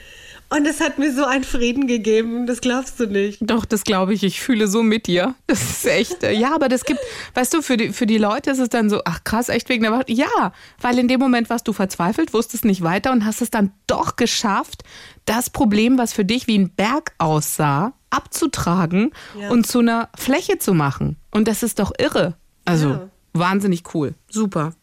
Und 0.48 0.64
es 0.64 0.80
hat 0.80 0.98
mir 0.98 1.12
so 1.12 1.24
einen 1.24 1.42
Frieden 1.42 1.88
gegeben, 1.88 2.46
das 2.46 2.60
glaubst 2.60 3.00
du 3.00 3.06
nicht. 3.06 3.38
Doch, 3.40 3.64
das 3.64 3.82
glaube 3.82 4.14
ich. 4.14 4.22
Ich 4.22 4.40
fühle 4.40 4.68
so 4.68 4.82
mit 4.82 5.08
dir. 5.08 5.34
Das 5.48 5.60
ist 5.60 5.86
echt. 5.86 6.22
äh, 6.22 6.32
Ja, 6.32 6.54
aber 6.54 6.68
das 6.68 6.84
gibt, 6.84 7.00
weißt 7.34 7.52
du, 7.54 7.62
für 7.62 7.76
die, 7.76 7.88
für 7.92 8.06
die 8.06 8.18
Leute 8.18 8.50
ist 8.52 8.60
es 8.60 8.68
dann 8.68 8.88
so, 8.88 9.00
ach 9.04 9.24
krass, 9.24 9.48
echt 9.48 9.68
wegen 9.68 9.82
der 9.82 9.90
Wacht. 9.92 10.08
Ja, 10.08 10.52
weil 10.80 10.98
in 11.00 11.08
dem 11.08 11.18
Moment 11.18 11.50
warst 11.50 11.66
du 11.66 11.72
verzweifelt, 11.72 12.32
wusstest 12.32 12.64
nicht 12.64 12.82
weiter 12.82 13.10
und 13.10 13.24
hast 13.24 13.42
es 13.42 13.50
dann 13.50 13.72
doch 13.88 14.14
geschafft, 14.14 14.84
das 15.24 15.50
Problem, 15.50 15.98
was 15.98 16.12
für 16.12 16.24
dich 16.24 16.46
wie 16.46 16.58
ein 16.58 16.70
Berg 16.70 17.12
aussah, 17.18 17.92
abzutragen 18.10 19.10
Ja. 19.40 19.50
und 19.50 19.66
zu 19.66 19.80
einer 19.80 20.08
Fläche 20.16 20.58
zu 20.58 20.74
machen. 20.74 21.16
Und 21.32 21.48
das 21.48 21.64
ist 21.64 21.80
doch 21.80 21.90
irre. 21.98 22.34
Also, 22.64 22.88
Ja. 22.90 23.08
wahnsinnig 23.32 23.82
cool. 23.94 24.14
Super. 24.30 24.74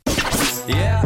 Yeah. 0.67 1.03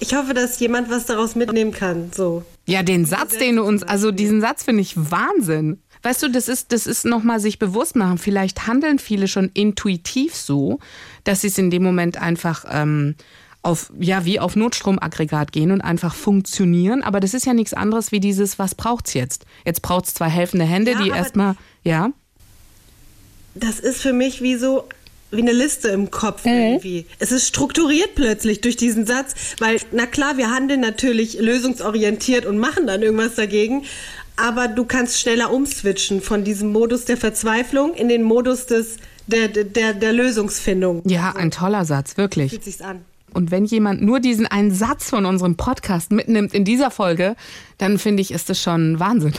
Ich 0.00 0.14
hoffe, 0.14 0.34
dass 0.34 0.58
jemand 0.60 0.90
was 0.90 1.06
daraus 1.06 1.34
mitnehmen 1.36 1.72
kann. 1.72 2.10
So. 2.14 2.44
Ja, 2.66 2.82
den 2.82 3.04
Satz, 3.04 3.38
den 3.38 3.56
du 3.56 3.62
uns, 3.62 3.82
also 3.84 4.10
diesen 4.10 4.40
Satz 4.40 4.64
finde 4.64 4.82
ich 4.82 4.96
Wahnsinn. 4.96 5.80
Weißt 6.02 6.22
du, 6.22 6.28
das 6.28 6.48
ist, 6.48 6.72
das 6.72 6.86
ist 6.86 7.04
nochmal 7.04 7.40
sich 7.40 7.58
bewusst 7.58 7.96
machen. 7.96 8.18
Vielleicht 8.18 8.66
handeln 8.66 8.98
viele 8.98 9.28
schon 9.28 9.50
intuitiv 9.54 10.34
so, 10.34 10.80
dass 11.24 11.40
sie 11.40 11.46
es 11.48 11.58
in 11.58 11.70
dem 11.70 11.82
Moment 11.82 12.20
einfach 12.20 12.64
ähm, 12.68 13.14
auf, 13.62 13.92
ja, 13.98 14.24
wie 14.24 14.40
auf 14.40 14.56
Notstromaggregat 14.56 15.52
gehen 15.52 15.70
und 15.70 15.80
einfach 15.80 16.14
funktionieren. 16.14 17.02
Aber 17.02 17.20
das 17.20 17.34
ist 17.34 17.46
ja 17.46 17.54
nichts 17.54 17.72
anderes 17.72 18.12
wie 18.12 18.20
dieses, 18.20 18.58
was 18.58 18.74
braucht's 18.74 19.14
jetzt? 19.14 19.46
Jetzt 19.64 19.82
braucht's 19.82 20.14
zwei 20.14 20.28
helfende 20.28 20.64
Hände, 20.64 20.92
Ja, 20.92 21.02
die 21.02 21.08
erstmal, 21.10 21.56
ja. 21.82 22.10
Das 23.54 23.80
ist 23.80 24.02
für 24.02 24.12
mich 24.12 24.42
wie 24.42 24.56
so 24.56 24.84
wie 25.36 25.42
eine 25.42 25.52
Liste 25.52 25.88
im 25.88 26.10
Kopf 26.10 26.44
irgendwie. 26.44 27.06
Es 27.18 27.32
ist 27.32 27.46
strukturiert 27.46 28.14
plötzlich 28.14 28.60
durch 28.60 28.76
diesen 28.76 29.06
Satz, 29.06 29.34
weil 29.58 29.78
na 29.92 30.06
klar, 30.06 30.36
wir 30.36 30.50
handeln 30.50 30.80
natürlich 30.80 31.38
lösungsorientiert 31.40 32.46
und 32.46 32.58
machen 32.58 32.86
dann 32.86 33.02
irgendwas 33.02 33.34
dagegen, 33.34 33.84
aber 34.36 34.68
du 34.68 34.84
kannst 34.84 35.20
schneller 35.20 35.52
umswitchen 35.52 36.20
von 36.20 36.44
diesem 36.44 36.72
Modus 36.72 37.04
der 37.04 37.16
Verzweiflung 37.16 37.94
in 37.94 38.08
den 38.08 38.22
Modus 38.22 38.66
des 38.66 38.96
der 39.26 39.48
der 39.48 39.94
der, 39.94 40.12
Lösungsfindung. 40.12 41.02
Ja, 41.06 41.34
ein 41.34 41.50
toller 41.50 41.84
Satz, 41.84 42.16
wirklich. 42.16 42.50
Fühlt 42.50 42.64
sich's 42.64 42.80
an. 42.80 43.04
Und 43.32 43.50
wenn 43.50 43.64
jemand 43.66 44.02
nur 44.02 44.20
diesen 44.20 44.46
einen 44.46 44.72
Satz 44.72 45.10
von 45.10 45.26
unserem 45.26 45.56
Podcast 45.56 46.10
mitnimmt 46.10 46.54
in 46.54 46.64
dieser 46.64 46.90
Folge, 46.90 47.36
dann 47.76 47.98
finde 47.98 48.22
ich, 48.22 48.30
ist 48.30 48.48
das 48.48 48.62
schon 48.62 48.98
Wahnsinn. 48.98 49.34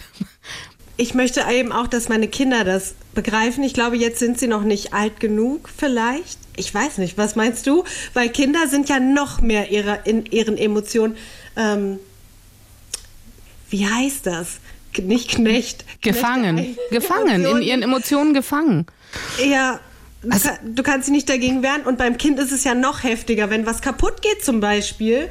Ich 1.00 1.14
möchte 1.14 1.44
eben 1.52 1.72
auch, 1.72 1.88
dass 1.88 2.10
meine 2.10 2.28
Kinder 2.28 2.64
das 2.64 2.96
begreifen. 3.14 3.64
Ich 3.64 3.74
glaube, 3.76 3.98
jetzt 3.98 4.18
sind 4.20 4.40
sie 4.40 4.48
noch 4.48 4.64
nicht 4.64 4.94
alt 4.94 5.20
genug, 5.20 5.70
vielleicht. 5.76 6.40
Ich 6.56 6.74
weiß 6.74 6.98
nicht, 6.98 7.18
was 7.20 7.36
meinst 7.36 7.68
du? 7.68 7.84
Weil 8.14 8.30
Kinder 8.30 8.68
sind 8.68 8.90
ja 8.90 9.00
noch 9.00 9.40
mehr 9.42 9.70
ihrer, 9.72 10.08
in 10.08 10.26
ihren 10.26 10.58
Emotionen. 10.58 11.16
Ähm, 11.56 12.00
wie 13.70 13.86
heißt 13.88 14.26
das? 14.26 14.58
Nicht 14.98 15.30
Knecht. 15.30 15.86
Gefangen. 16.02 16.58
Knecht- 16.58 16.80
Gefangen, 16.90 17.46
in 17.46 17.62
ihren 17.62 17.84
Emotionen 17.84 18.34
gefangen. 18.34 18.88
Ja, 19.48 19.80
du, 20.24 20.30
Also- 20.32 20.50
kann, 20.50 20.76
du 20.76 20.82
kannst 20.84 21.08
dich 21.08 21.14
nicht 21.14 21.30
dagegen 21.30 21.62
wehren. 21.62 21.84
Und 21.84 22.00
beim 22.00 22.18
Kind 22.18 22.40
ist 22.40 22.52
es 22.52 22.64
ja 22.64 22.74
noch 22.74 23.04
heftiger, 23.04 23.52
wenn 23.52 23.68
was 23.68 23.82
kaputt 23.82 24.24
geht 24.24 24.44
zum 24.44 24.60
Beispiel, 24.60 25.30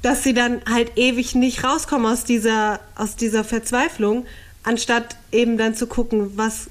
dass 0.00 0.22
sie 0.22 0.32
dann 0.32 0.62
halt 0.70 0.92
ewig 0.96 1.34
nicht 1.34 1.64
rauskommen 1.64 2.10
aus 2.10 2.24
dieser, 2.24 2.80
aus 2.94 3.16
dieser 3.16 3.44
Verzweiflung, 3.44 4.24
anstatt 4.66 5.16
eben 5.32 5.56
dann 5.56 5.74
zu 5.74 5.86
gucken, 5.86 6.32
was 6.36 6.68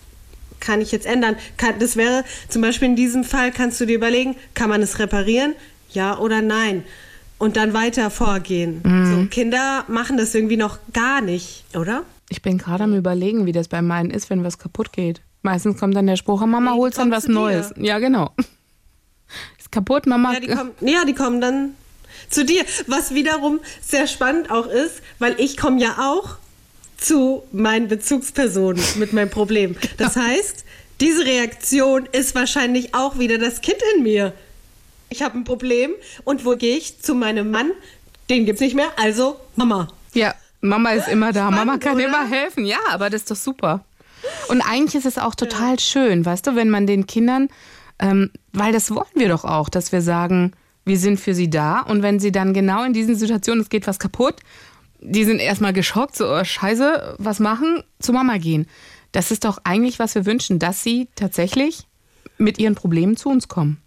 kann 0.59 0.81
ich 0.81 0.91
jetzt 0.91 1.05
ändern. 1.07 1.35
Kann, 1.57 1.79
das 1.79 1.95
wäre 1.95 2.23
zum 2.49 2.61
Beispiel 2.61 2.87
in 2.89 2.95
diesem 2.95 3.23
Fall, 3.23 3.51
kannst 3.51 3.79
du 3.81 3.85
dir 3.85 3.95
überlegen, 3.95 4.35
kann 4.53 4.69
man 4.69 4.81
es 4.83 4.99
reparieren? 4.99 5.53
Ja 5.91 6.17
oder 6.19 6.41
nein? 6.41 6.83
Und 7.37 7.57
dann 7.57 7.73
weiter 7.73 8.09
vorgehen. 8.09 8.81
So, 8.83 9.25
Kinder 9.29 9.83
machen 9.87 10.17
das 10.17 10.33
irgendwie 10.33 10.55
noch 10.57 10.77
gar 10.93 11.21
nicht, 11.21 11.65
oder? 11.75 12.03
Ich 12.29 12.41
bin 12.41 12.57
gerade 12.57 12.85
am 12.85 12.95
überlegen, 12.95 13.45
wie 13.45 13.51
das 13.51 13.67
bei 13.67 13.81
meinen 13.81 14.09
ist, 14.09 14.29
wenn 14.29 14.43
was 14.43 14.57
kaputt 14.57 14.93
geht. 14.93 15.21
Meistens 15.41 15.77
kommt 15.79 15.95
dann 15.95 16.07
der 16.07 16.15
Spruch, 16.15 16.41
"Ah, 16.41 16.47
Mama, 16.47 16.71
Nee, 16.71 16.77
holst 16.79 16.97
dann 16.97 17.11
was 17.11 17.25
dir. 17.25 17.33
Neues. 17.33 17.73
Ja, 17.77 17.99
genau. 17.99 18.31
Ist 19.59 19.71
kaputt, 19.71 20.07
Mama. 20.07 20.33
Ja 20.33 20.39
die, 20.39 20.47
kommen, 20.47 20.71
ja, 20.81 21.05
die 21.05 21.13
kommen 21.13 21.41
dann 21.41 21.73
zu 22.29 22.45
dir. 22.45 22.63
Was 22.87 23.13
wiederum 23.13 23.59
sehr 23.81 24.07
spannend 24.07 24.49
auch 24.49 24.67
ist, 24.67 25.01
weil 25.19 25.35
ich 25.39 25.57
komme 25.57 25.79
ja 25.81 25.97
auch 25.99 26.37
zu 26.97 27.43
meinen 27.51 27.87
Bezugspersonen 27.87 28.83
mit 28.97 29.13
meinem 29.13 29.29
Problem. 29.29 29.75
Das 29.97 30.15
heißt, 30.15 30.65
diese 31.01 31.25
Reaktion 31.25 32.07
ist 32.11 32.35
wahrscheinlich 32.35 32.93
auch 32.93 33.19
wieder 33.19 33.37
das 33.37 33.61
Kind 33.61 33.77
in 33.95 34.03
mir. 34.03 34.33
Ich 35.09 35.21
habe 35.21 35.37
ein 35.37 35.43
Problem 35.43 35.91
und 36.23 36.45
wo 36.45 36.55
gehe 36.55 36.77
ich? 36.77 37.01
Zu 37.01 37.15
meinem 37.15 37.51
Mann. 37.51 37.71
Den 38.29 38.45
gibt's 38.45 38.61
nicht 38.61 38.75
mehr, 38.75 38.89
also 38.97 39.39
Mama. 39.55 39.87
Ja, 40.13 40.33
Mama 40.61 40.91
ist 40.91 41.07
immer 41.07 41.31
da. 41.31 41.47
Spannend, 41.47 41.65
Mama 41.65 41.77
kann 41.77 41.95
oder? 41.95 42.05
immer 42.05 42.25
helfen. 42.27 42.65
Ja, 42.65 42.79
aber 42.89 43.09
das 43.09 43.21
ist 43.21 43.31
doch 43.31 43.35
super. 43.35 43.85
Und 44.47 44.61
eigentlich 44.61 44.95
ist 44.95 45.05
es 45.05 45.17
auch 45.17 45.35
total 45.35 45.79
schön, 45.79 46.25
weißt 46.25 46.47
du, 46.47 46.55
wenn 46.55 46.69
man 46.69 46.87
den 46.87 47.05
Kindern, 47.05 47.49
ähm, 47.99 48.31
weil 48.53 48.73
das 48.73 48.89
wollen 48.89 49.05
wir 49.13 49.29
doch 49.29 49.45
auch, 49.45 49.69
dass 49.69 49.91
wir 49.91 50.01
sagen, 50.01 50.53
wir 50.85 50.97
sind 50.97 51.19
für 51.19 51.33
sie 51.35 51.49
da. 51.49 51.81
Und 51.81 52.01
wenn 52.01 52.19
sie 52.19 52.31
dann 52.31 52.53
genau 52.53 52.83
in 52.83 52.93
diesen 52.93 53.15
Situationen, 53.15 53.61
es 53.61 53.69
geht 53.69 53.87
was 53.87 53.99
kaputt, 53.99 54.35
die 55.11 55.23
sind 55.23 55.39
erstmal 55.39 55.73
geschockt, 55.73 56.15
so, 56.15 56.27
oh, 56.27 56.43
scheiße, 56.43 57.15
was 57.17 57.39
machen? 57.39 57.83
Zu 57.99 58.13
Mama 58.13 58.37
gehen. 58.37 58.67
Das 59.11 59.31
ist 59.31 59.45
doch 59.45 59.59
eigentlich, 59.63 59.99
was 59.99 60.15
wir 60.15 60.25
wünschen, 60.25 60.59
dass 60.59 60.83
sie 60.83 61.07
tatsächlich 61.15 61.87
mit 62.37 62.59
ihren 62.59 62.75
Problemen 62.75 63.15
zu 63.15 63.29
uns 63.29 63.47
kommen. 63.47 63.81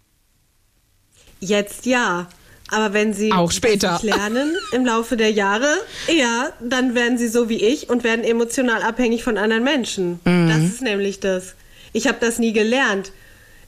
Jetzt 1.39 1.85
ja. 1.85 2.27
Aber 2.71 2.93
wenn 2.93 3.13
sie 3.13 3.31
Auch 3.31 3.47
das 3.47 3.55
später. 3.55 3.93
nicht 3.93 4.03
lernen 4.03 4.55
im 4.73 4.85
Laufe 4.85 5.17
der 5.17 5.31
Jahre, 5.31 5.73
ja, 6.07 6.49
dann 6.59 6.93
werden 6.93 7.17
sie 7.17 7.27
so 7.27 7.49
wie 7.49 7.63
ich 7.63 7.89
und 7.89 8.03
werden 8.03 8.23
emotional 8.23 8.83
abhängig 8.83 9.23
von 9.23 9.37
anderen 9.37 9.63
Menschen. 9.63 10.19
Mhm. 10.23 10.47
Das 10.47 10.59
ist 10.59 10.81
nämlich 10.81 11.19
das. 11.19 11.55
Ich 11.93 12.07
habe 12.07 12.17
das 12.19 12.37
nie 12.37 12.53
gelernt. 12.53 13.11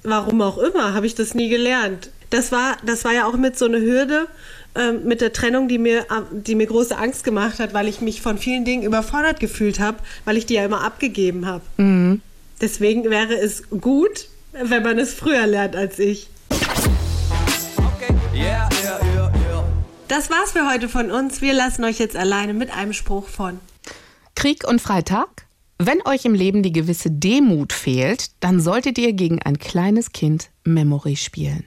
Warum 0.03 0.41
auch 0.41 0.57
immer, 0.57 0.93
habe 0.93 1.05
ich 1.05 1.15
das 1.15 1.33
nie 1.33 1.49
gelernt. 1.49 2.11
Das 2.29 2.51
war, 2.51 2.77
das 2.85 3.03
war 3.03 3.13
ja 3.13 3.25
auch 3.27 3.35
mit 3.35 3.57
so 3.57 3.65
einer 3.65 3.79
Hürde 3.79 4.27
ähm, 4.75 5.03
mit 5.05 5.21
der 5.21 5.33
Trennung, 5.33 5.67
die 5.67 5.77
mir, 5.77 6.09
am- 6.11 6.27
die 6.31 6.55
mir 6.55 6.67
große 6.67 6.97
Angst 6.97 7.23
gemacht 7.23 7.59
hat, 7.59 7.73
weil 7.73 7.87
ich 7.87 8.01
mich 8.01 8.21
von 8.21 8.37
vielen 8.37 8.65
Dingen 8.65 8.83
überfordert 8.83 9.39
gefühlt 9.39 9.79
habe, 9.79 9.97
weil 10.25 10.37
ich 10.37 10.45
die 10.45 10.53
ja 10.55 10.65
immer 10.65 10.81
abgegeben 10.83 11.45
habe. 11.45 11.63
Mhm. 11.77 12.21
Deswegen 12.61 13.09
wäre 13.09 13.33
es 13.33 13.63
gut, 13.69 14.27
wenn 14.53 14.83
man 14.83 14.97
es 14.99 15.13
früher 15.13 15.47
lernt 15.47 15.75
als 15.75 15.97
ich. 15.99 16.27
Okay, 17.77 18.13
yeah, 18.33 18.69
yeah, 18.83 18.99
yeah, 19.13 19.31
yeah. 19.49 19.63
Das 20.07 20.29
war's 20.29 20.51
für 20.51 20.69
heute 20.69 20.89
von 20.89 21.09
uns. 21.11 21.41
Wir 21.41 21.53
lassen 21.53 21.83
euch 21.83 21.99
jetzt 21.99 22.15
alleine 22.15 22.53
mit 22.53 22.71
einem 22.75 22.93
Spruch 22.93 23.27
von. 23.27 23.59
Krieg 24.35 24.67
und 24.67 24.81
Freitag? 24.81 25.27
Wenn 25.83 26.05
euch 26.05 26.25
im 26.25 26.35
Leben 26.35 26.61
die 26.61 26.71
gewisse 26.71 27.09
Demut 27.09 27.73
fehlt, 27.73 28.29
dann 28.39 28.59
solltet 28.59 28.99
ihr 28.99 29.13
gegen 29.13 29.41
ein 29.41 29.57
kleines 29.57 30.11
Kind 30.11 30.49
Memory 30.63 31.15
spielen. 31.15 31.63